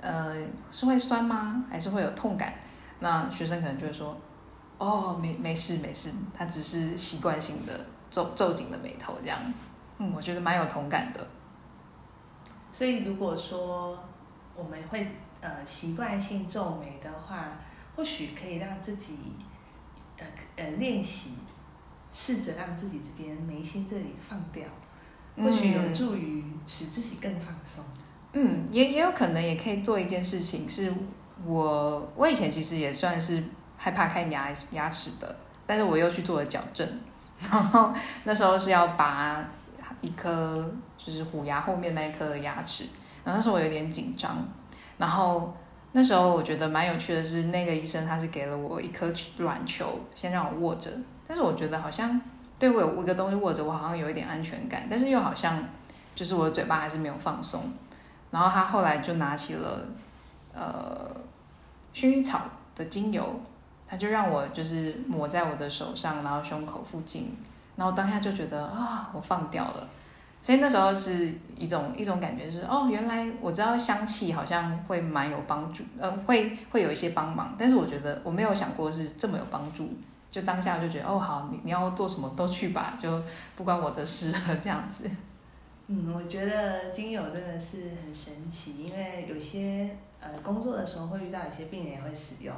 [0.00, 0.34] 呃，
[0.70, 1.64] 是会酸吗？
[1.70, 2.52] 还是会有痛感？
[3.00, 4.14] 那学生可能就会说。
[4.76, 9.40] 哦，没没事没事，他只是习惯性的皱皱紧了眉头这样，
[9.98, 11.24] 嗯，我觉得蛮有同感的。
[12.72, 13.96] 所以如果说
[14.56, 15.06] 我们会
[15.40, 17.56] 呃习惯性皱眉的话，
[17.94, 19.16] 或许可以让自己
[20.18, 21.30] 呃呃练习，
[22.12, 24.66] 试着让自己这边眉心这里放掉，
[25.36, 27.84] 或许有助于使自己更放松。
[28.32, 30.92] 嗯，也也有可能也可以做一件事情，是
[31.46, 33.40] 我我以前其实也算是。
[33.84, 36.88] 害怕看牙牙齿的，但是我又去做了矫正，
[37.52, 37.92] 然后
[38.24, 39.44] 那时候是要拔
[40.00, 42.84] 一颗就是虎牙后面那一颗牙齿，
[43.22, 44.38] 然后那时候我有点紧张，
[44.96, 45.54] 然后
[45.92, 50.90] 那时候我觉得蛮有趣的是，那个医生他是给了我一颗软球，先让我握着，
[51.28, 52.18] 但是我觉得好像
[52.58, 55.62] 对我有一个东西握着，我好像有一点安全感，但是又好像
[56.14, 57.70] 就是我的嘴巴还是没有放松，
[58.30, 59.86] 然后他后来就拿起了
[60.54, 61.14] 呃
[61.92, 62.40] 薰衣草
[62.74, 63.38] 的精油。
[63.86, 67.36] 他就让我就是抹在我的手上，然后胸口附近，
[67.76, 69.88] 然后当下就觉得啊，我放掉了。
[70.42, 77.54] 所以那时候是一种一种感觉是哦，原来我知道香气好像会蛮有帮助，呃，会会有一些帮忙。
[77.58, 79.88] 但是我觉得我没有想过是这么有帮助。
[80.30, 83.22] 就当下就觉得哦，好，你你要做什么都去吧，就
[83.54, 85.08] 不关我的事了这样子。
[85.86, 92.52] 嗯，我觉得精油真的是很神奇，因为有些呃工作的时候会遇到一些病人也会使用。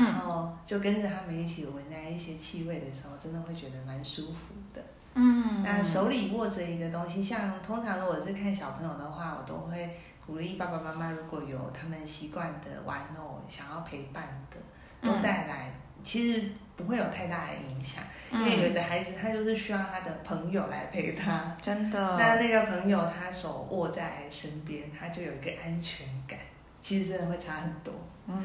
[0.00, 4.82] 然后就跟着他们一起闻在一些气味的时候，真的会觉得蛮舒服的。
[5.14, 14.56] 嗯，那手里握着一个东西，像通常如果是看小朋友的话，我都会鼓励爸爸妈妈如果有他们习惯的玩偶，想要陪伴的，
[15.02, 18.04] 都带来，其实不会有太大的影响。
[18.32, 22.16] 因为有的孩子他就是需要他的朋友来陪他，真的。
[22.16, 26.38] 那那个朋友他手握在身边，他就有一个安全感。
[26.80, 27.92] 其实真的会差很多。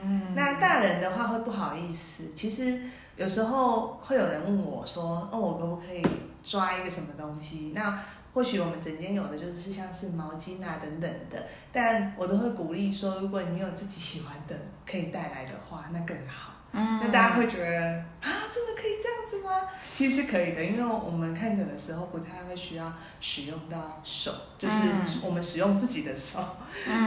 [0.03, 2.31] 嗯，那大人的话会不好意思。
[2.33, 2.81] 其实
[3.15, 6.03] 有时候会有人问我说：“哦，我可不可以
[6.43, 7.97] 抓一个什么东西？”那
[8.33, 16.51] 或许我们整间有的就是像是毛巾啊等等的，但我都会鼓励说，如果你有自己喜欢的可以带来的话，那更好。
[16.77, 17.79] 嗯那大家会觉得
[18.19, 19.69] 啊，真的可以这样子吗？
[19.93, 24.79] 其实是可以的，因为我们看诊的时候不太会需要使用到手，就是
[25.23, 26.43] 我们使用自己的手，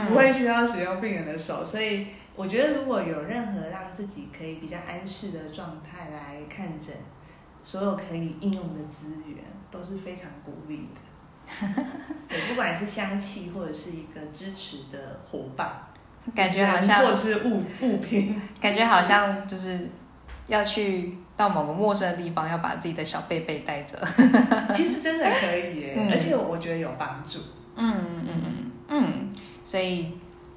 [0.07, 1.63] 不会需要使用病人的手。
[1.63, 6.95] 所以我觉得如果有任何让自己可以比较安适的状态来看诊，
[7.61, 11.01] 所有可以应用的资源都是非常鼓励的。
[12.29, 15.85] 对，不管是香气或者是一个支持的伙伴。
[16.35, 19.89] 感觉好像，或者是物物品，感觉好像就是
[20.47, 23.97] 要去到某个陌生的地方，要把自己的小贝贝带着。
[24.71, 27.39] 其实真的可以耶，而且我觉得有帮助。
[27.75, 27.95] 嗯
[28.27, 29.29] 嗯嗯嗯，
[29.63, 30.11] 所以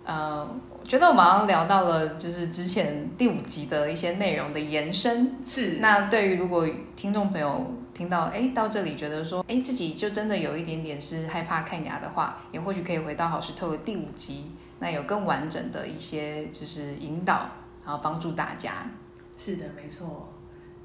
[0.05, 0.47] 呃，
[0.83, 5.35] 我觉得我们好像聊到了就是之前第五集的一些内容的延伸。
[5.47, 5.79] 是。
[5.81, 14.51] 那对于如果听众朋友听到哎到这里觉得说哎自己就真的有一点点是害怕看牙的话，也或许可以回到好石头的第五集。
[14.81, 17.49] 那有更完整的一些就是引导，
[17.87, 18.91] 然后帮助大家。
[19.39, 20.29] 是的，没错。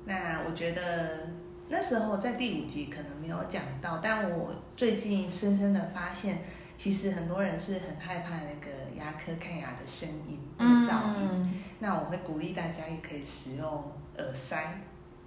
[0.05, 1.27] 那我觉得
[1.67, 6.43] 那时候在第五集可能没有讲到，但我最近深深的发现，
[6.77, 11.53] 其实很多人是很害怕那个牙科看牙的声音、噪音。
[11.79, 14.81] 那我会鼓励大家也可以使用耳塞，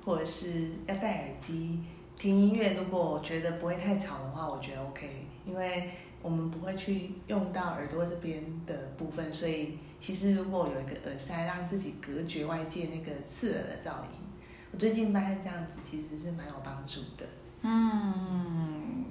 [0.05, 1.81] 或者是要戴耳机
[2.19, 2.75] 听音乐。
[2.75, 5.91] 如果我觉得不会太吵的话，我觉得 OK，因为。
[6.23, 14.21] 我们不会去用到耳朵这边的部分，所以其实如果有一个耳塞，让自己隔绝外界那个刺耳的噪音，
[14.71, 17.25] 我最近发现这样子其实是蛮有帮助的。
[17.63, 19.07] 嗯，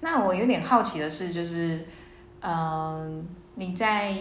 [0.00, 1.86] 那我有点好奇的是，就是，
[2.44, 4.12] 嗯，你在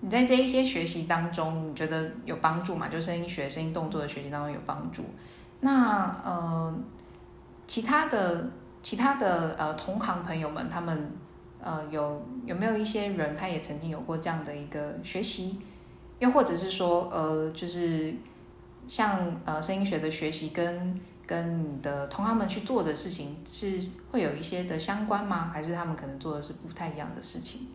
[0.00, 2.88] 你在这一些学习当中，你觉得有帮助吗？
[2.88, 5.04] 就声音学、声音动作的学习当中有帮助？
[5.60, 6.74] 那呃，
[7.66, 8.48] 其他的。
[8.84, 11.10] 其他的呃同行朋友们，他们
[11.58, 15.58] 呃有有没有一些人，他也曾经有过这样的一个学习，
[16.18, 18.14] 又或者是说呃就是
[18.86, 25.50] 像呃声音学的学习跟跟你的同行们去做的事情是会有一些的相关吗？
[25.52, 27.68] 还是他们可能做的是不太一样的事情？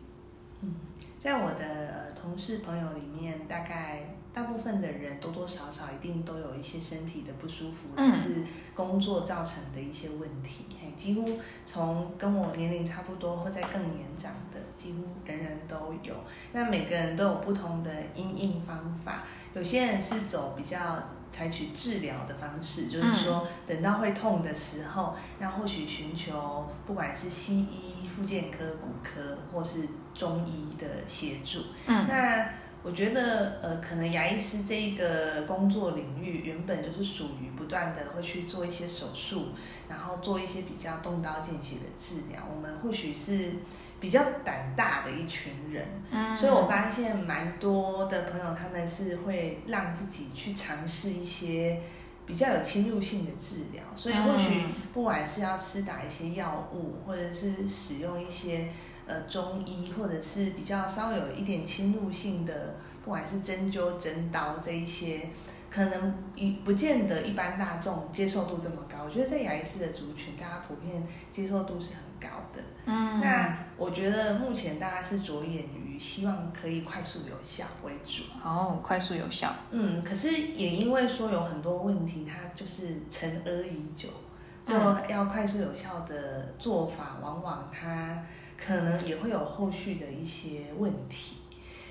[0.62, 0.76] 嗯，
[1.20, 4.16] 在我的同事朋友里面，大概。
[4.32, 8.36] 大部分的人多多少少一定都有一些身体的不舒服，嗯来自
[8.76, 10.66] 工作造成的一些问题。
[10.80, 16.14] 嘿，几乎从跟我年龄差不多或在更年长的，几乎人人都有。
[16.54, 19.24] 那每个人都有不同的因应方法，
[19.56, 20.78] 有些人是走比较
[21.32, 31.60] 采取治疗的方式，就是说等到会痛的时候，那或许寻求不管是西医、复健科、骨科或是中医的协助。
[31.88, 32.50] 嗯那
[32.82, 39.50] 我觉得，呃，可能牙医师这一个工作领域原本就是属于不断的会去做一些手术，
[39.90, 42.42] 然后做一些比较动刀见血的治疗。
[42.50, 43.52] 我们或许是
[44.00, 51.82] 比较胆大的一群人，嗯所以我发现蛮多的朋友他们是会让自己去尝试一些
[52.26, 58.70] 比较有侵入性的治疗，所以或许嗯不管是要施打一些药物，或者是使用一些
[59.06, 65.30] 呃中医，或者是比较稍微有一点侵入性的，不管是针灸、针刀这一些。
[65.72, 72.60] 可能一不见得一般大众接受度这么高，我觉得在牙医师的族群，大家普遍接受度是很高的。
[72.90, 73.22] 嗯。
[73.22, 84.10] 那我觉得目前大家是着眼于希望可以快速有效为主，哦，快速有效，嗯，可是也因为说有很多问题，它就是沉疴已久，
[84.66, 88.26] 就嗯要快速有效的做法，往往它
[88.58, 91.38] 可能也会有后续的一些问题，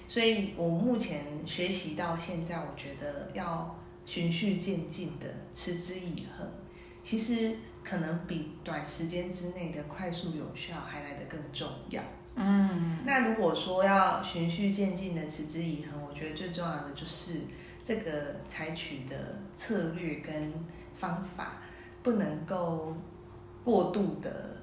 [0.07, 6.47] 所以我目前学习到现在，我觉得要循序渐进的持之以恒，
[7.03, 12.03] 其实可能比短时间之内的快速有效还来得更重要。
[12.37, 17.41] 嗯那如果说要循序渐进的持之以恒，我觉得最重要的就是
[17.83, 20.53] 这个采取的策略跟
[20.95, 21.63] 方法
[22.03, 22.97] 不能够
[23.65, 24.59] 过度的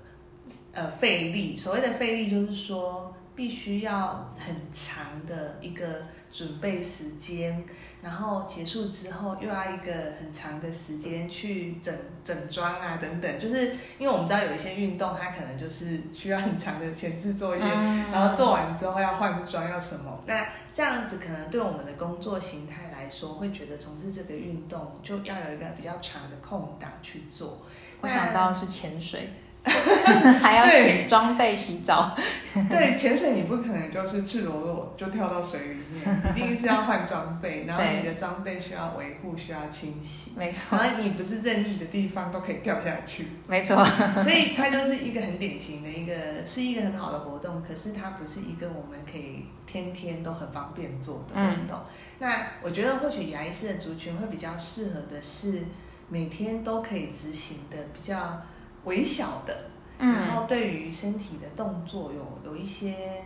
[0.72, 1.54] 呃费力。
[1.56, 6.04] 所谓的费力，就是说必须要很长的一个
[6.36, 7.64] 准备时间，
[8.02, 13.40] 然后结束之后又要一个很长的时间去整整装啊等等。
[13.40, 20.24] 就是因为我们知道有一些运动，它可能就是需要很长的前置作业，嗯然后做完之后要换装要什么？
[20.28, 27.66] 那这样子可能对我们的工作形态来说，会觉得从事这个运动就要有一个比较长的空档去做。
[28.02, 29.30] 我想到是潜水，
[30.42, 32.16] 还要洗装备、洗澡，
[32.70, 40.32] 对潜水，你不可能就是赤裸裸就跳到水里面，一定是要换装备，然后你的装备需要维护，需要清洗。
[40.38, 43.84] 没错，然后你不是任意的地方都可以掉下去，没错，
[44.22, 51.80] 所以它就是一个很典型的一个，是一个很好的活动，可是它不是一个我们可以天天都很方便做的活动。
[52.20, 55.64] 那我觉得或许牙医师的族群会比较适合的是
[56.08, 58.42] 每天都可以执行的比较
[58.86, 59.54] 微小的，
[59.98, 63.24] 然嗯后对于身体的动作有有一些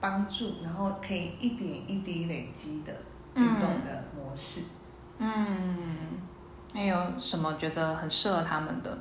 [0.00, 2.92] 帮助，然后可以一点一滴累积的
[3.36, 4.62] 运动的模式。
[5.18, 6.18] 嗯，
[6.74, 8.98] 还有什么觉得很适合他们的？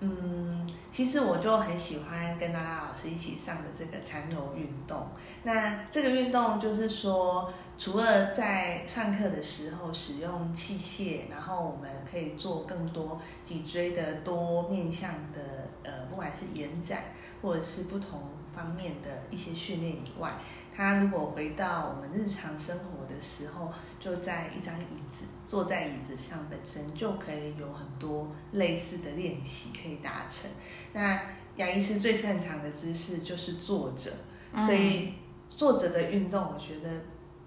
[0.00, 0.61] 嗯，
[0.92, 5.08] 其实我就很喜欢跟拉拉老师一起上的这个缠柔运动。
[5.42, 17.04] 那这个运动就是说，除了在上课的时候使用器械，然后我们可以做更多脊椎的多面向的，呃，不管是延展
[17.40, 18.20] 或者是不同
[18.54, 20.34] 方面的一些训练以外，
[20.74, 23.70] 它如果回到我们日常生活的时候，
[24.00, 30.50] 就在一张椅子，坐在椅子上本身就可以有很多类似的练习可以达成。
[30.92, 31.20] 那
[31.56, 34.10] 牙医师最擅长的姿势就是坐着，
[34.54, 35.12] 嗯所以
[35.48, 36.90] 坐着的运动，我觉得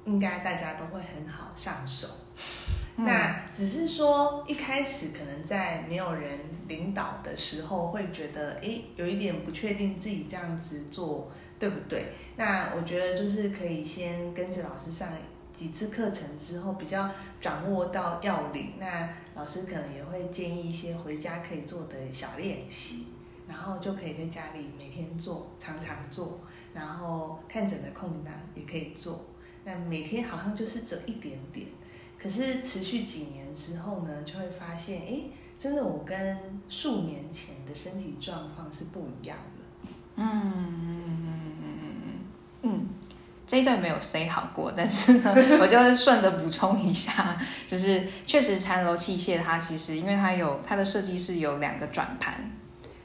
[0.05, 2.07] 应该大家都会很好上手。
[2.97, 12.13] 嗯那只是说一开始可能在没有人领导的时候，会觉得诶有一点不确定自己这样子做对不对？
[12.35, 15.09] 那我觉得就是可以先跟着老师上
[15.53, 18.73] 几次课程之后，比较掌握到要领。
[18.77, 23.07] 那老师可能也会建议一些回家可以做的小练习，
[23.47, 26.41] 然后就可以在家里每天做，常常做，
[26.73, 29.25] 然后看诊的空档也可以做。
[29.63, 31.67] 那每天好像就是这一点点。
[32.17, 35.21] 可是持续几年之后呢，就会发现，哎，
[35.57, 36.37] 真的我跟
[36.67, 39.63] 数年前的身体状况是不一样的。
[40.17, 41.24] 嗯，
[43.47, 47.37] 这一段没有 say 好过，但是呢， 我就顺着补充一下，
[47.67, 52.33] 就是确实缠楼器械它其实因为它有它的设计是有两个转盘，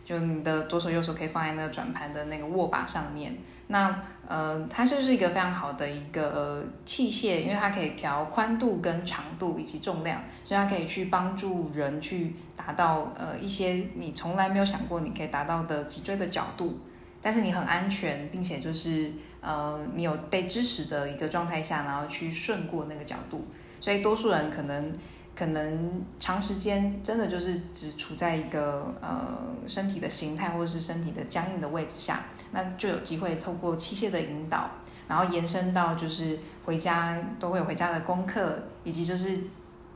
[0.05, 3.37] 就你的左手右手可以放在那个转盘的那个握把上面。
[3.67, 16.81] 那呃，它就是一个非常好的一个、呃、器械，因为它可以调宽度跟长度以及重量，所以它可以去帮助人去达到呃一些你从来没有想过你可以达到的脊椎的角度，
[17.23, 23.45] 但是你很安全，并且就是呃你有被支持的一个状态下，然后去顺过那个角度。
[23.80, 24.93] 所以多数人可能
[25.34, 34.70] 可能长时间真的就是只处在一个呃身体的形态或者是身体的僵硬的位置下，那就有机会透过器械的引导，
[35.09, 39.34] 然后延伸到就是回家都会有回家的功课，以及就是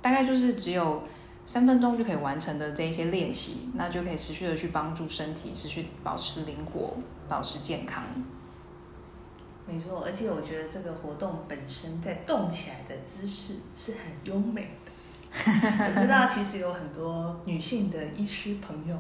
[0.01, 1.03] 大概就是只有
[1.45, 6.97] 三分钟就可以完成的这一些练习，那就可以持续的去帮助身体持续保持灵活，
[7.29, 8.03] 保持健康。
[9.67, 14.93] 没错，而且我觉得这个活动本身在动起来的姿势是很优美的。
[15.35, 18.97] 我知道，其实有很多女性的医师朋友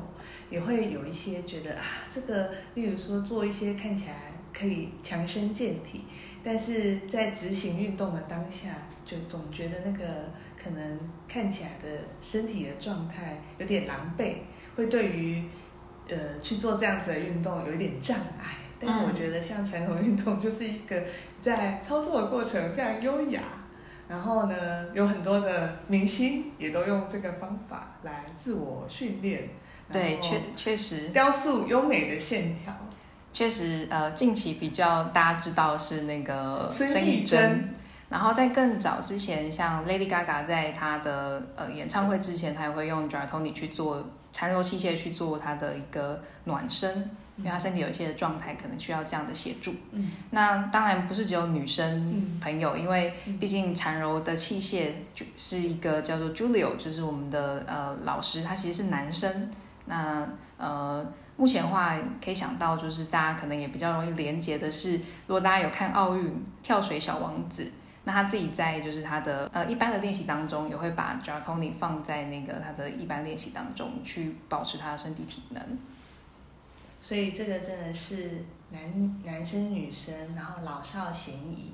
[0.51, 6.07] 也会有一些觉得啊，这个，例如说做一些看起来可以强身健体，
[6.43, 8.71] 但是在执行运动的当下，
[9.05, 10.99] 就总觉得那个可能
[11.29, 14.37] 看起来的身体的状态有点狼狈，
[14.75, 15.45] 会对于
[16.09, 18.64] 呃去做这样子的运动有一点障碍。
[18.85, 21.03] 但是我觉得像传统运动就是一个
[21.41, 23.43] 在操作的过程非常优雅，
[24.09, 24.55] 然后呢，
[24.93, 29.51] 有很多的明星也都用这个方法来自我训练。
[29.93, 32.72] 对，确确实雕塑优美的线条。
[33.32, 37.68] 确实，呃，近期比较大家知道是那个孙艺珍，
[38.09, 47.11] 然后在更早之前，像 Lady Gaga 在她的呃演唱会之前，她也会用 i 去做缠柔器械去做她的一个暖身。
[47.37, 49.74] 因为他身体有一些的状态，可能需要这样的协助。
[49.93, 59.51] 嗯，那当然不是只有女生朋友，因为毕竟缠柔的器械就是一个叫做 Julio，就是我们的呃老师，他其实是男生。
[59.87, 60.26] 那
[60.57, 61.05] 呃，
[61.37, 67.70] 目前的话可以想到，就是大家可能也比较容易连接的是，如果大家有看奥运跳水小王子，
[68.05, 75.61] 那他自己在就是他的呃一般的练习当中，也会把 j a t o n i 放在那个他的一般练习当中，去保持他的身体体能。
[77.05, 78.31] 所以这个真的是
[78.71, 81.71] 男男生女生，然后老少咸宜，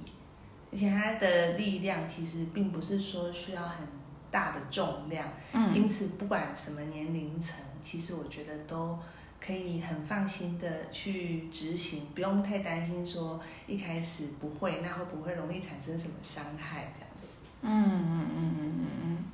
[0.73, 3.87] 而且它的力量其实并不是说需要很
[4.29, 8.99] 大的重量，嗯，因此不管什么年龄层，其实我觉得都
[9.41, 17.37] 可以很放心的去执行，不用太担心说一开始不会，那会不会容易产生什么伤害这样子？
[17.63, 19.25] 嗯嗯嗯嗯嗯嗯，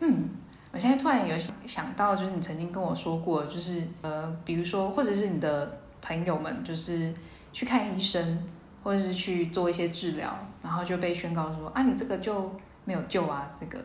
[0.00, 0.28] 嗯。
[0.72, 7.12] 我现在突然有想到，就是你曾经跟我说过，就是呃，比如说，或者是你的朋友们，就是
[7.52, 8.46] 去看医生，
[8.84, 12.54] 或者是去做一些治疗，然后就被宣告说啊，你这个就
[12.84, 13.78] 没有救啊，这个。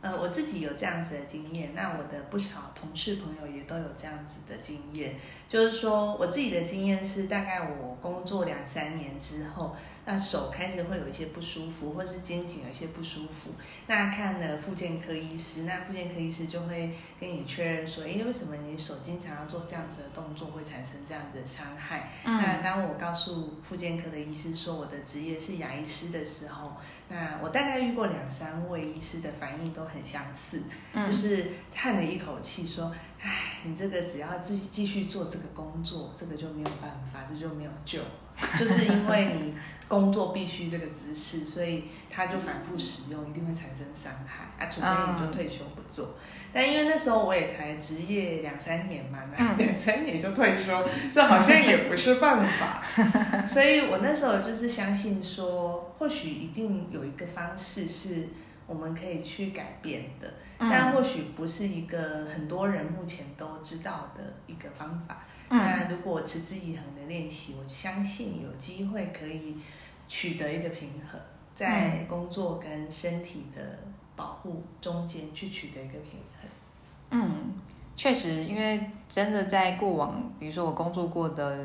[0.00, 5.14] 呃，我自己有这样子的经验，那我的不少同事朋友也都有这样子的经验，
[5.48, 9.74] 就是说我自己的经验是，大概我工作两三年之后。
[10.10, 13.52] 那手开始会有一些不舒服，或是肩颈有一些不舒服。
[13.86, 22.10] 那看了复健科医师，那复健科医师就会跟你确认说，哎，为什么你手经常要做这样子的动作，会产生这样子的伤害？
[22.24, 26.72] 那当我告诉复健科的医师说我的职业是牙医师的时候，
[27.08, 30.60] 那我大概遇过两三位医师的反应都很相似，
[31.06, 38.00] 就是叹了一口气说，唉，你这个只要继继续做这个工作，这个就没有办法，这就没有救，
[38.58, 39.54] 就是因为你。
[39.90, 44.70] 工作必须这个姿势，所以他就反复使用，一定会产生伤害啊！
[44.70, 46.14] 除非你就退休不做。
[46.52, 49.18] 但因为那时候我也才职业两三年嘛，
[49.58, 50.80] 两三年就退休，
[51.12, 52.80] 这好像也不是办法。
[53.44, 58.28] 所以我那时候就是相信说，或许一定有一个方式是
[58.68, 65.26] 我们可以去改变的，但或许不是一个很多人目前都知道的一个方法。
[65.50, 69.56] 那如果持之以恒的练习，我相信有机会可以。
[70.12, 71.20] 取得一个平衡，
[71.54, 73.78] 在工作跟身体的
[74.16, 76.50] 保护中间去取得一个平衡。
[77.12, 77.54] 嗯，
[77.94, 81.64] 确实，因为真的在过往，比如说我工作过的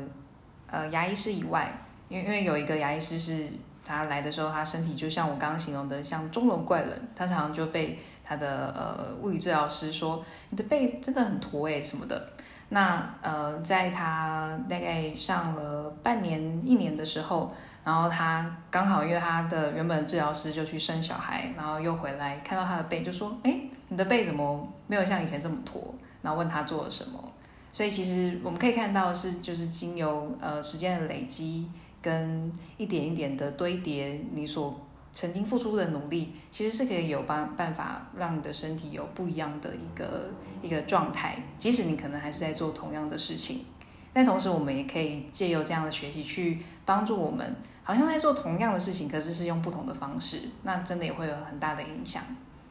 [0.68, 1.76] 呃牙医师以外，
[2.08, 3.50] 因为因为有一个牙医师是
[3.84, 12.30] 他来的时候，他身体就像我刚刚形容的，像钟楼怪人，他常常就被他的呃物理治疗师说你的背真的很驼诶什么的。
[12.68, 17.54] 那呃，在他大概上了半年一年的时候。
[17.86, 27.32] 然后他刚好，因为他的原本治疗师就去生小孩，然后又回来看到他的背，就说：“哎，你的背怎么没有像以前这么驼？”然后问他做了什么。
[27.70, 31.70] 所以其实我们可以看到是，就是经由呃时间的累积
[32.02, 34.80] 跟一点一点的堆叠，你所
[35.16, 40.28] 曾经付出的努力，其实是可以有办办法让你的身体有不一样的一个
[40.60, 41.38] 一个状态。
[41.56, 43.64] 即使你可能还是在做同样的事情，
[44.12, 47.56] 但同时我们也可以借由这样的学习去帮助我们。
[47.82, 52.22] 好像在做同样的事情，可是是用不同的方式，那真的也会有很大的影响。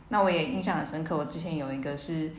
[0.10, 2.32] 那我也印象很深刻，我之前有一个是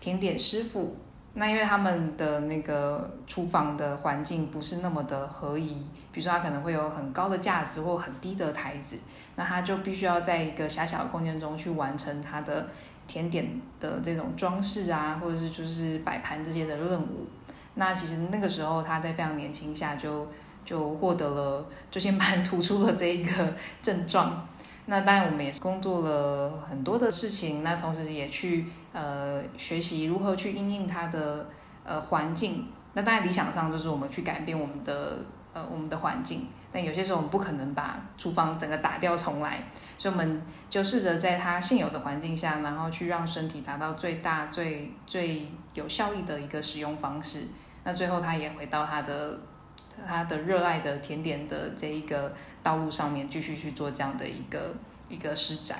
[0.00, 0.96] 甜点师傅，
[1.34, 8.98] 那因为他们的那个厨房的环境不是那么的合宜，比如说他可能会有很高的架子或很低的台子，
[9.36, 12.68] 那他就必须要在一个狭小的空间中去完成他的
[13.06, 17.26] 甜点的这种装饰啊，或者是就是摆盘这些的任务。
[17.74, 20.28] 那其实那个时候他在非常年轻下就
[20.64, 24.46] 就获得了椎间盘突出的这一个症状。
[24.86, 28.66] 那当然我们也是工作了很多的事情，那同时也去。
[28.94, 31.48] 呃，学习如何去应应它的
[31.84, 35.18] 呃环境，那当然理想上就是我们去改变我们的
[35.52, 39.62] 呃我们的环境，但有些时候我们不可能把厨房整个打掉重来，
[39.96, 47.44] 所以我们就试着在它现有的环境下，然后去让身体达到最大最最有效益的一个使用方式。
[47.84, 49.38] 那最后他也回到他的
[50.04, 54.74] 他的热爱的甜点的这一个道路上面，继续去做这样的一个
[55.08, 55.78] 一个施展。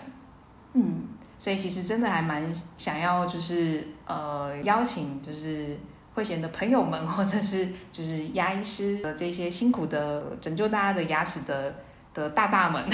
[0.74, 1.08] 嗯。
[1.36, 5.76] 所以其实真的还蛮想要，就是呃邀请，就是
[6.14, 11.74] 慧贤的朋友们，或者是就是牙医师的这些辛苦的拯救大家的牙齿的
[12.14, 12.84] 的大大们，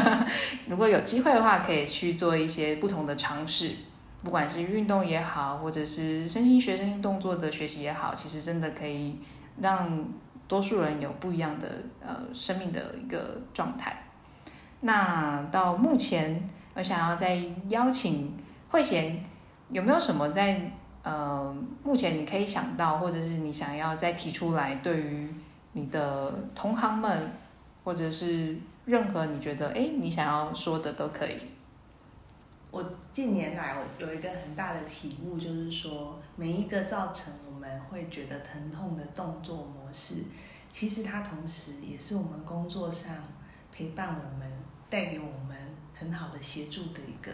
[0.68, 3.76] 如果有机会的话，可以去做一些不同的尝试，
[4.22, 9.18] 不管是运动也好，或者是身心学生动作的学习也好，其实真的可以
[9.60, 10.04] 让
[10.46, 14.04] 多数人有不一样的呃生命的一个状态。
[14.80, 16.48] 那到目前。
[16.74, 17.36] 我想要再
[17.70, 18.36] 邀请
[18.70, 19.24] 慧贤，
[19.68, 20.70] 有没有什么在
[21.08, 25.34] 呃目前你可以想到，或者是你想要再提出来，对于
[25.72, 27.32] 你的同行们，
[27.82, 31.36] 或者是任何你觉得哎你想要说的都可以。
[32.70, 40.24] 我近年来我有一个很大的体悟，就是说每一个造成我们会觉得疼痛的动作模式，
[40.70, 43.14] 其实它同时也是我们工作上
[43.72, 44.52] 陪伴我们、
[44.90, 45.56] 带给我们。
[46.00, 47.32] 很好的协助的一个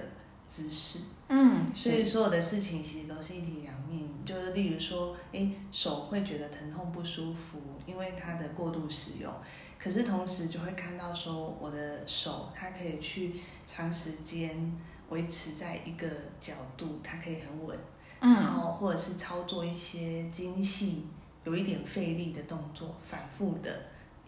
[0.48, 4.08] 姿势，嗯，所以所有的事情其实都是一体两面。
[4.24, 9.32] 就是例如说，哎，手会觉得疼痛不舒服，因为它的过度使用。
[9.78, 13.34] 可是同时就会看到说，我的手它可以去
[13.66, 14.72] 长时间
[15.08, 16.06] 维持在一个
[16.40, 17.78] 角度，它可以很稳，
[18.20, 21.06] 嗯，然后或者是操作一些精细、
[21.44, 23.70] 有一点费力的动作，反复的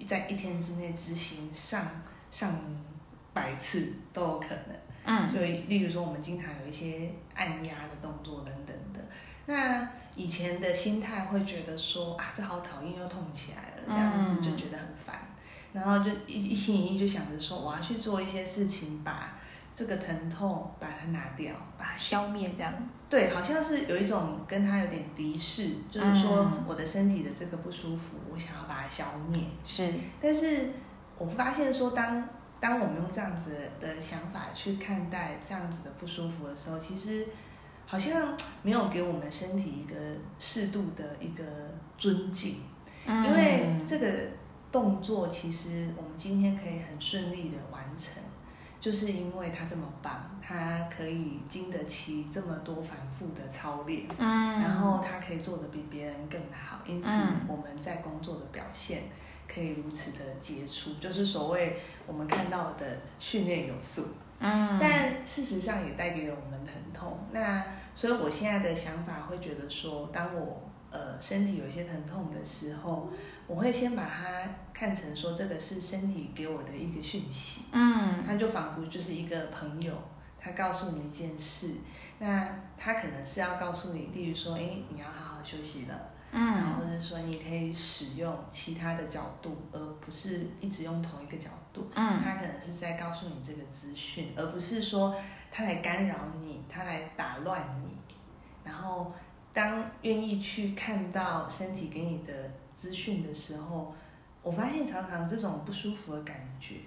[0.07, 2.59] 在一天之内执行上上。
[3.33, 4.75] 百次都有可能，
[5.07, 9.01] 嗯，所以例如说，我们经常有一些按压的动作等等的。
[9.47, 15.15] 那以前的心态会觉得说啊，这好讨厌，又痛起来了，这样子就觉得很烦，
[15.73, 19.39] 然后就一一心一意就想着说，我要去做一些事情，把
[19.73, 22.75] 这个疼痛把它拿掉，把它消灭，这样。
[23.09, 29.45] 对，好像是有一种跟他有点敌视，就是说我的身体的这个不舒服，我想要把它消灭。
[29.63, 30.73] 是，但是
[31.17, 32.29] 我发现说当。
[32.61, 33.51] 当我们用这样子
[33.81, 37.27] 的想法去看待这样子的不舒服的时候，其实
[37.85, 39.97] 好像没有给我们身体一个
[40.39, 41.45] 适度的一个
[41.97, 42.57] 尊敬，
[43.07, 44.09] 因为这个
[44.73, 48.23] 动作其实我们今天可以很顺利的完成，
[48.81, 57.11] 就是因为它这么棒，它可以经得起这么多反复的操练，嗯，然后它可以做的比别人更好，因此
[57.47, 59.03] 我们在工作的表现。
[59.49, 64.09] 可以如此的杰出，就是所谓我们看到的训练有素。
[64.39, 67.19] 嗯，但事实上也带给了我们疼痛。
[67.33, 73.11] 那所以我现在的想法会觉得说，当我呃身体有一些疼痛的时候，
[73.47, 74.43] 我会先把它
[74.75, 77.63] 看成说这个是身体给我的一个讯息。
[77.73, 79.95] 嗯，它就仿佛就是一个朋友，
[80.39, 81.77] 他告诉你一件事，
[82.19, 86.11] 那他可能是要告诉你，例如说，哎，你要好好休息了。
[86.39, 91.89] 嗯，或者说你可以使用其他的角度，而不是一直用同一个角度。
[91.95, 95.17] 嗯，他可能是在告诉你这个资讯，而不是说
[95.51, 97.97] 他来干扰你，他来打乱你。
[98.63, 99.11] 然后，
[99.55, 102.33] 当愿意去看到身体给你的
[102.77, 103.95] 资讯的时候，
[104.43, 106.81] 我发现常常这种不舒服的感觉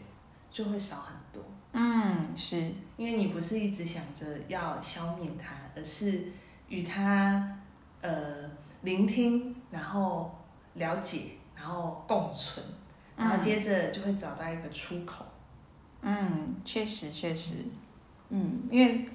[0.51, 1.43] 就会少很多。
[1.71, 2.57] 嗯，是
[2.97, 6.31] 因为你不是一直想着要消灭它，而是
[6.67, 7.57] 与它
[8.01, 8.47] 呃。
[8.81, 10.39] 聆听，然后
[10.75, 12.65] 了解，然后共存，
[13.17, 15.25] 然后接着就会找到一个出口。
[16.01, 17.65] 嗯，确实确实，
[18.29, 19.05] 嗯，因为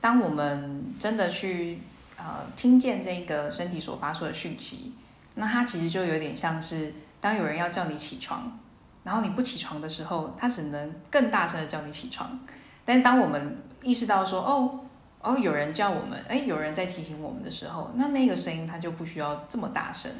[0.00, 1.80] 当我们真的去
[2.16, 4.94] 呃听见这个身体所发出的讯息，
[5.34, 8.58] 那它其实就有点像是当有人要叫你起床，
[9.02, 12.40] 然后你不起床的时候，它只能更大声的叫你起床。
[12.86, 14.80] 但是当我们意识到说，哦。
[15.24, 20.10] 哦，有人叫我们，哎，有人在提醒我们的时候，那那个声音它就不需要这么大声。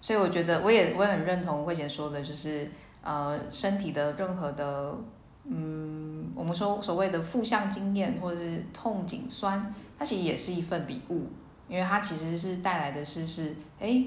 [0.00, 2.70] 所以我觉得，我也我也很认同慧姐说的，就是
[3.02, 4.96] 呃，身体的任何的，
[5.44, 11.26] 嗯，我们说所谓的负向经验或者是痛、颈、酸，它其实也是一份礼物。
[11.68, 14.04] 因为它其实是带来的是是，哎，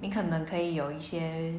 [0.00, 1.52] 你可能可以有一些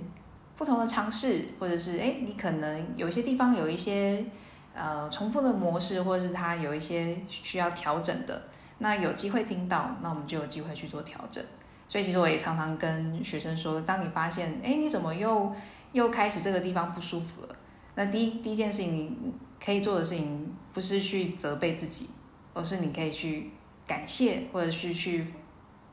[0.55, 4.25] 不同的尝试，或者是哎，你可能有一些地方有一些
[4.73, 8.41] 呃重复的模式，或者是它有一些需要调整的。
[8.79, 11.43] 那有机会听到，那我们就有机会去做调整。
[11.87, 15.53] 所以其实我也常常跟学生说，当你发现哎，你怎么又
[15.91, 17.55] 又开始这个地方不舒服了？
[17.95, 22.09] 那第一第一件事情，你可以做的事情不是去责备自己，
[22.53, 23.51] 而是你可以去
[23.85, 25.27] 感谢，或者是去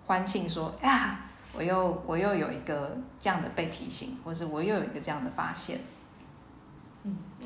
[0.07, 5.81] 欢庆，说呀，我又我又有一个这样的被提醒，或是我又有一个这样的发现。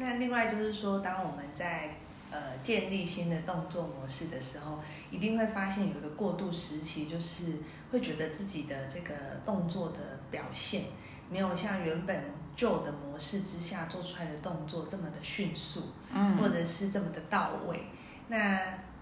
[0.02, 1.94] 嗯，那另外就是说，当我们在
[2.30, 4.80] 呃建立新的动作模式的时候，
[5.10, 7.44] 一定会发现有一个过渡时期，就是
[7.90, 9.14] 会觉得自己的这个
[9.46, 9.98] 动作的
[10.30, 10.84] 表现
[11.30, 12.24] 没有像原本。
[12.54, 17.80] 旧的模式之下做出来的动作这么的迅速，嗯，或者是这么的到位，
[18.28, 18.60] 那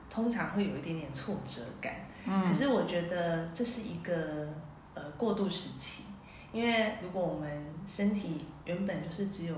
[0.08, 1.92] 通常会有一点点挫折感。
[2.24, 4.46] 嗯，可是我觉得这是一个
[4.94, 6.04] 呃过渡时期，
[6.52, 9.56] 因为如果我们身体原本就是只有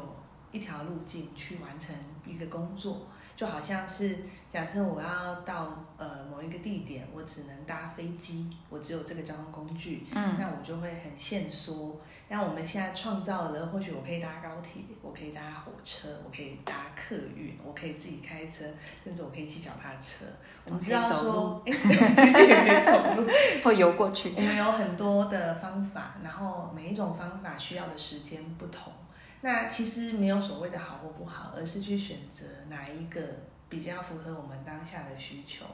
[0.52, 1.94] 一条路径去完成
[2.24, 3.08] 一个工作。
[3.34, 4.18] 就好像是
[4.52, 11.98] 假设我要到呃某一个地点，我只能搭飞机，我只有这个交通工具，嗯，那我就会很限缩。
[12.28, 18.66] 那我们现在创造了，或许我可以搭高铁，我可以搭火车，我可以搭客运，我可以自己开车，
[19.02, 20.26] 甚至我可以骑脚踏车。
[20.66, 23.26] 我们知道说， 其实也可以走路，
[23.64, 24.34] 或游过去。
[24.36, 28.92] 我们有很多的方法，然后每一种方法需要的时间不同。
[29.44, 33.20] 那其实没有所谓的好或不好，而是去选择哪一个
[33.68, 35.66] 比较符合我们当下的需求。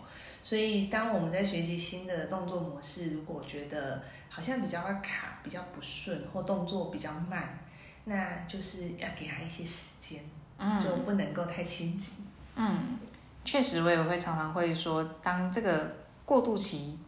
[0.42, 7.58] 所以，当我们在学习新的动作模式，如果觉得好像比较卡、比较不顺，或动作比较慢，
[8.04, 10.22] 那就是要给他一些时间，
[10.82, 12.12] 就不能够太心急。
[12.56, 12.98] 嗯，
[13.44, 15.94] 确实，我也会常常会说，当这个
[16.24, 16.98] 过渡期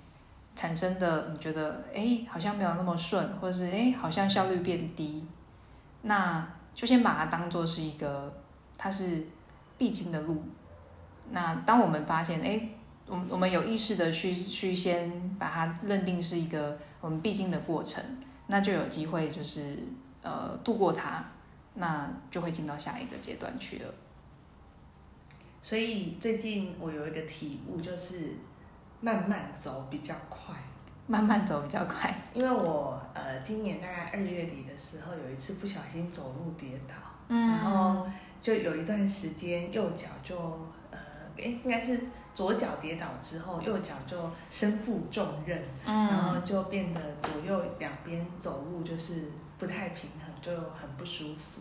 [0.54, 5.26] 产生的，你觉得哎，好像没有那么顺，或者是哎，好像效率变低。
[6.02, 8.32] 那就先把它当做是一个，
[8.78, 9.26] 它是
[9.76, 10.42] 必经的路。
[11.30, 12.68] 那当我们发现，哎，
[13.06, 18.02] 我们我们有意识的去去先把它认定是一个我们必经的过程，
[18.46, 19.78] 那就有机会就是
[20.22, 21.24] 呃度过它，
[21.74, 23.94] 那就会进到下一个阶段去了。
[25.62, 28.32] 所以最近我有一个体悟，就是
[29.00, 30.54] 慢慢走比较快。
[31.10, 36.94] 慢慢走比较快，因为我呃今年大概二月底的时候有一次不小心走路跌倒，
[37.26, 38.06] 嗯，然后
[38.40, 40.36] 就有一段时间右脚就
[40.92, 40.98] 呃
[41.36, 42.00] 哎应该是
[42.32, 51.60] 左脚跌倒之后右脚就身负重任，嗯，然后就变得左右两边走路就是不太平衡，就很不舒服，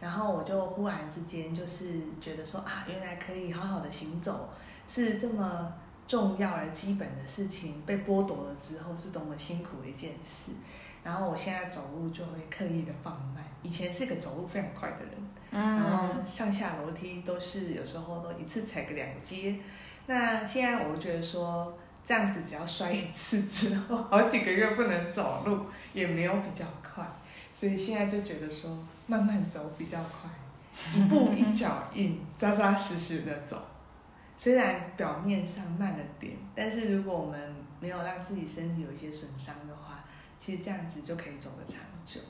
[0.00, 4.50] 然后我就忽然之间就是觉得说啊原来可以好好的行走
[4.88, 5.72] 是这么。
[6.08, 10.52] 重要而基本的事情被剥夺了之后，是多么辛苦的一件事。
[11.04, 15.12] 然后我现在走路就会刻意的放慢，以前是个走路非常快的人，
[15.50, 19.56] 然后上下楼梯都是有时候都一次踩个两阶。
[20.06, 27.06] 那现在我觉得说，这样子只要摔一次之后，好几个月不能走路，也没有比较快。
[27.54, 30.30] 所以现在就觉得说，慢慢走比较快，
[30.94, 33.62] 一步一脚印，扎扎实实的走。
[34.38, 40.04] 虽然表面上慢了点，但是如果我们没有让自己身体有一些损伤的话，
[40.38, 42.20] 其实这样子就可以走得长久。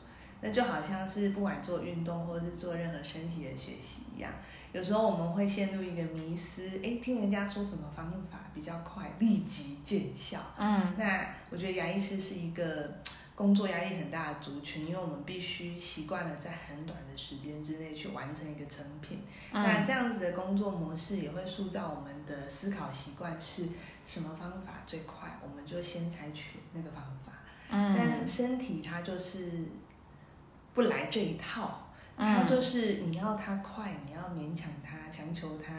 [0.40, 4.32] 那就好像是不管做运动或者是做任何身体的学习一样，
[4.72, 10.40] 有时候我们会陷入一个迷失，诶，听人家说什么方法比较快，立即见效。
[10.56, 12.90] 嗯，那我觉得牙医师是一个。
[13.38, 19.22] 工作压力很大的族群，因为我们必须习惯了在很短的时间之内去完成一个成品。
[19.52, 23.68] 那这样子的工作模式也会塑造我们的思考习惯，是
[24.04, 27.30] 什么方法最快，我们就先采取那个方法。
[27.70, 29.52] 嗯，但身体它就是
[30.74, 35.72] 不来这一套，它就是你要它快，你要勉强它，强求它，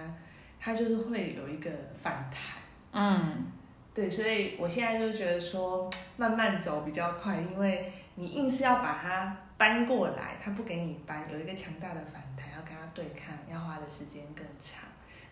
[0.57, 2.63] 它就是会有一个反弹。
[2.93, 3.58] 嗯。
[3.93, 14.83] 对，所以我现在就觉得说慢慢走比较快，因为你硬是要把它搬过来，它不给你搬，有一个强大的反弹，要跟它对抗，要花的时间更长。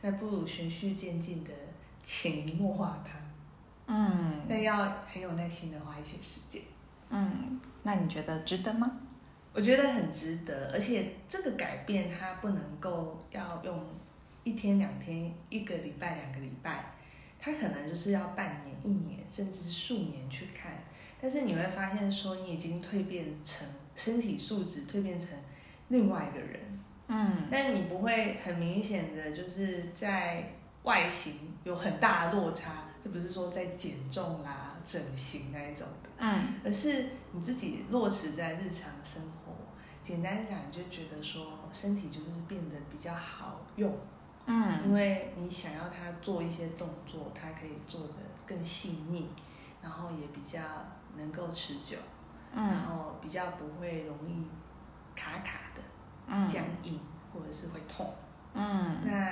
[0.01, 1.51] 那不如循序渐进的
[2.03, 3.93] 潜移默化它。
[3.93, 4.41] 嗯。
[4.49, 6.61] 但要很有耐心的花一些时间。
[7.09, 8.91] 嗯，那你觉得值得吗？
[9.53, 13.79] 我觉得很值得，而且这个改变它不能够要用
[14.43, 16.91] 一天两天、一个礼拜两个礼拜。
[17.39, 20.83] 他可能就是要半年、一年，甚至是数年去看，
[21.21, 25.29] 但是你会发现说，你已经蜕变成身体素质蜕变成
[25.89, 36.55] 另外一个人，嗯，但你不会很明显的就是在外形有很大的落差，这不是说在减重啦、整形那一种的，嗯。
[36.63, 39.53] 而是你自己落实在日常生活。
[40.03, 43.93] 简单讲，你就觉得说身体就是变得比较好用，
[44.47, 48.13] 因嗯为你想要他做一些动作，他可以做的
[48.45, 49.27] 更细腻，
[49.81, 50.59] 然后也比较
[51.17, 51.97] 能够持久，
[52.55, 54.47] 然嗯后比较不会容易
[55.15, 55.81] 卡卡的、
[56.27, 56.99] 嗯僵硬
[57.33, 58.13] 或者是会痛。
[58.53, 59.31] 嗯那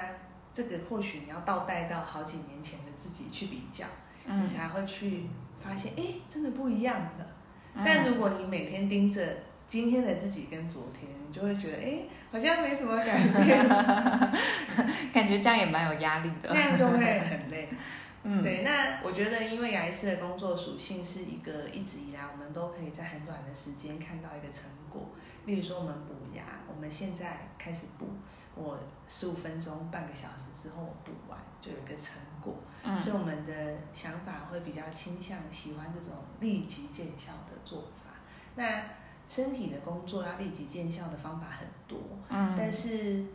[0.53, 3.85] 这个或许你要倒带到好几年前的自己去比较，
[4.25, 5.27] 你嗯，才会去
[5.63, 7.27] 发现，哎，真的不一样了。
[7.73, 9.37] 嗯但如果你每天盯着
[9.67, 13.67] 今天的自己跟昨天，你就会觉得，哎，好像没什么改变，
[15.11, 16.55] 感觉这样也蛮有压力的那。
[16.59, 17.67] 样就会很累。
[18.27, 25.09] 嗯对，那我觉得，因为牙医师的工作属性是一个一直以来我们都可以在很短的时间看到一个成果。
[25.45, 28.07] 例如说，我们补牙，我们现在开始补，
[28.55, 32.63] 我十五分钟、半个小时之后我补完就有一个成果，
[32.99, 38.09] 所以嗯我们的想法会比较倾向喜欢这种立即见效的做法。
[38.55, 38.81] 那
[39.29, 41.97] 身体的工作要立即见效的方法很多，
[42.29, 43.25] 嗯但嗯是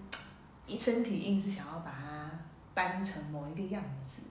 [0.66, 2.30] 一身体硬是想要把它
[2.74, 4.22] 搬成某一个样子，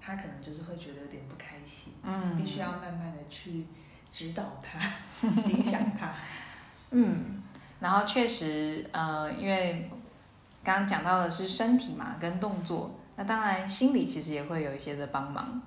[0.00, 3.66] 他可能就是会觉得有点不开心，嗯，必须要慢慢的去
[4.10, 4.78] 指导他，
[5.48, 6.12] 影响他。
[6.90, 7.42] 嗯，
[7.80, 9.90] 然后确实，呃，因为
[10.62, 15.60] 刚刚讲到的是身体嘛，跟动作，那当然心理其实也会有一些的帮忙，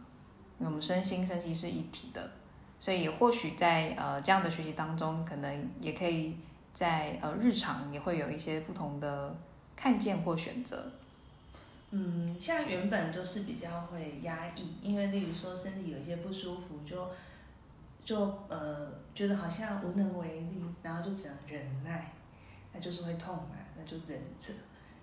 [0.59, 2.31] 因为我们身心身心是一体的，
[2.79, 6.37] 所以或许在呃这样的学习当中，可能也可以
[6.73, 9.35] 在呃日常也会有一些不同的
[9.75, 10.91] 看见或选择。
[11.91, 17.09] 嗯，像原本就是比较会压抑，因为例如说身体有一些不舒服，就
[18.05, 22.13] 就呃觉得好像无能为力，然后就只能忍耐，
[22.71, 24.53] 那就是会痛嘛，那就忍着。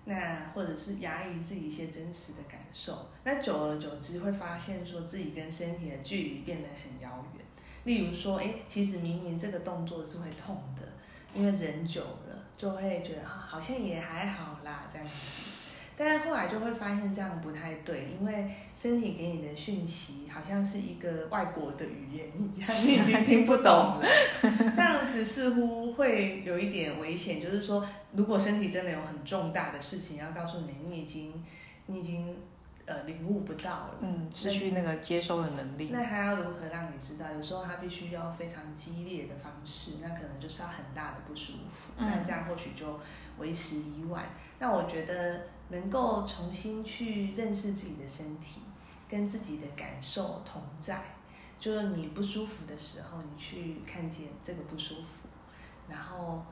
[0.05, 7.45] 那或者是压抑自己一些真实的感受，那久而久之会发现说自己跟身体的距离变得很遥远。
[7.87, 10.83] 例如说，哎，其实明明这个动作是会痛的，
[11.33, 15.53] 因为忍久了就会觉得啊，好像也还好啦这样子。
[15.99, 23.97] 但是后来就会发现这样不太对，因为身体给你的讯息好像是一个外国的语言一样，你已经听不懂了。
[24.75, 31.33] 这样子似乎会有一点危险，就是说，如果身体真的有很重大的事情要告诉你，你已经
[31.87, 32.35] 你已经
[32.87, 33.95] 呃领悟不到了。
[34.01, 35.89] 嗯，失去那个接收的能力。
[35.91, 37.31] 那他要如何让你知道？
[37.31, 41.91] 有时候他必须要非常激烈的方式，那可能就是要很大的不舒服。
[41.97, 42.99] 嗯那这样或许就
[43.37, 44.25] 为时已晚。
[44.57, 48.61] 那我觉得能够重新去认识自己的身体，
[49.07, 50.99] 跟自己的感受同在，
[51.59, 55.27] 就是你不舒服的时候，你去看见这个不舒服，
[55.89, 56.43] 然后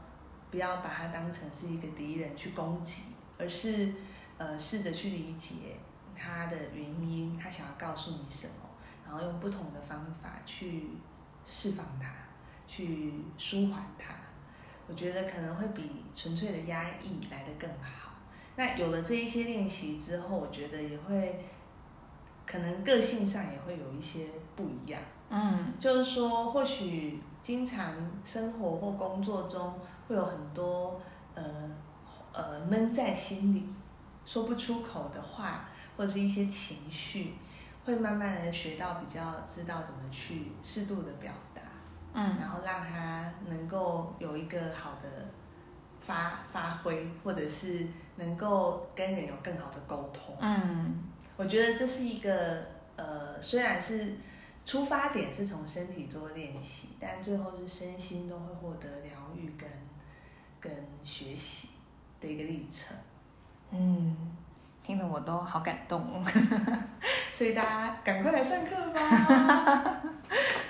[0.52, 3.04] 不要把它当成是一个敌人去攻击，
[3.40, 3.94] 而是
[4.38, 5.78] 呃试着去理解
[6.16, 8.54] 它的原因，他想要告诉你什么，
[9.06, 10.92] 然后用不同的方法去
[11.46, 12.10] 释放它，
[12.68, 14.14] 去舒缓它。
[14.88, 18.12] 我觉得可能会比纯粹的压抑来得更好。
[18.56, 21.44] 那有了这一些练习之后，我觉得也会，
[22.46, 25.02] 可能个性上也会有一些不一样。
[25.30, 29.74] 嗯就是说，或许经常生活或工作中
[30.08, 31.02] 会有很多
[31.34, 31.44] 呃
[32.32, 33.68] 呃闷在心里
[34.24, 37.34] 说不出口的话，或者是一些情绪，
[37.86, 41.62] 会慢慢的学到比较知道怎么去适度的表达，
[42.14, 45.10] 嗯然后让他能够有一个好的
[46.02, 50.36] 发发挥，或者是能够跟人有更好的沟通。
[50.40, 51.04] 嗯
[51.38, 52.66] 我觉得这是一个
[52.96, 54.16] 呃，虽然是
[54.66, 59.70] 出发点是从身体做练习，但最后是身心都会获得疗愈跟
[60.62, 60.72] 跟
[61.04, 61.68] 学习
[62.20, 62.96] 的一个历程。
[63.72, 64.16] 嗯，
[64.86, 66.24] 听得我都好感动。
[67.34, 70.02] 所以大家赶快来上课吧！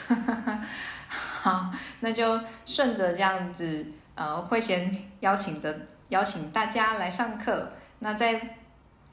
[1.10, 3.86] 好，那就顺着这样子，
[4.16, 4.90] 呃，会先
[5.20, 5.78] 邀请的
[6.10, 7.74] 邀请大家来上课。
[8.00, 8.56] 那在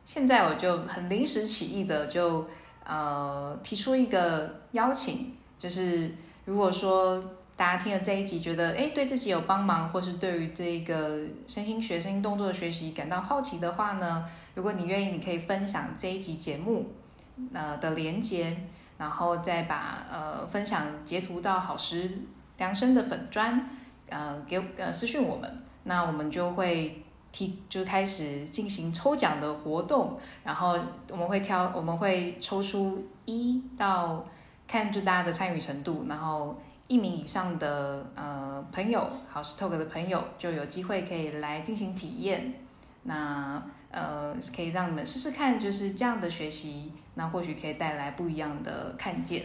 [0.04, 2.48] 现在我就很临时起意的就
[2.86, 7.22] 呃提出一个邀请，就是如果说
[7.56, 14.24] 大家听了这一集觉得诶对自己有帮忙，或是对于这个身心学、身心动作的学习感到好奇的话呢，
[14.54, 16.92] 如果你愿意，你可以分享这一集节目
[17.52, 18.56] 呃的连接。
[18.98, 22.08] 然后再把呃分享截图到好时
[22.58, 23.68] 量身的粉砖，
[24.08, 30.78] 呃给呃私讯我们，那我们就会提就开始进行抽奖的活动，然后
[31.10, 34.24] 我们会挑我们会抽出一到
[34.68, 36.56] 看就大家的参与程度，然后
[36.88, 42.54] 一名以上的呃朋友好时 Talk 的朋友就有机会可以来进行体验，
[43.04, 49.44] 那呃，可以让你们试试看，就是这样的学习，那或许可以带来不一样的看见。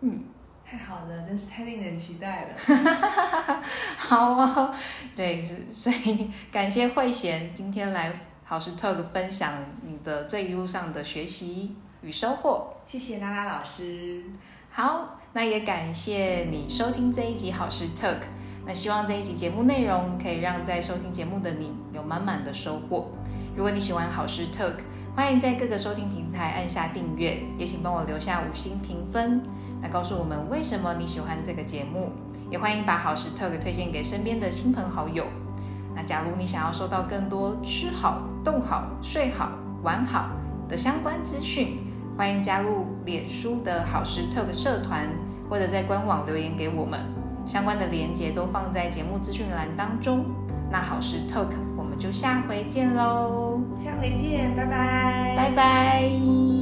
[0.00, 0.24] 嗯，
[0.64, 2.54] 太好了，真是太令人期待了。
[3.98, 4.74] 好啊，
[5.14, 12.74] 对，所以 感谢慧贤今天来好事 Talk 分享你的这一路上的学习与收获。
[12.86, 14.24] 谢谢拉拉老师。
[14.70, 18.22] 好，那也感谢你收听这一集好事 Talk。
[18.66, 23.12] 那希望这一集节目内容可以让在收听节目的你有满满的收获。
[23.54, 24.78] 如果你喜欢好事 Talk，
[25.14, 29.40] 欢迎在各个收听平台按下订阅，也请帮我留下五星评分，
[29.80, 32.10] 来告诉我们为什么你喜欢这个节目。
[32.50, 35.28] 也欢迎把好事 Talk 推荐给身边的亲朋好友。
[35.94, 39.52] 那假如你想要收到更多吃好、动好、睡好、
[39.84, 40.30] 玩好
[40.68, 41.78] 的相关资讯，
[42.20, 45.08] 欢迎加入脸书的好时 Talk 社团，
[45.48, 47.00] 或者在官网留言给我们。
[47.46, 50.26] 相关的连接都放在节目资讯栏当中。
[50.70, 56.59] 那好时 Talk，我们就下回见喽，下回见，拜拜，拜拜。